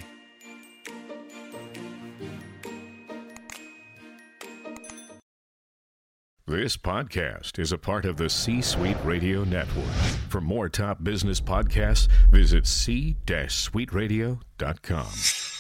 [6.45, 9.87] This podcast is a part of the C Suite Radio Network.
[10.29, 15.52] For more top business podcasts, visit c-suiteradio.com.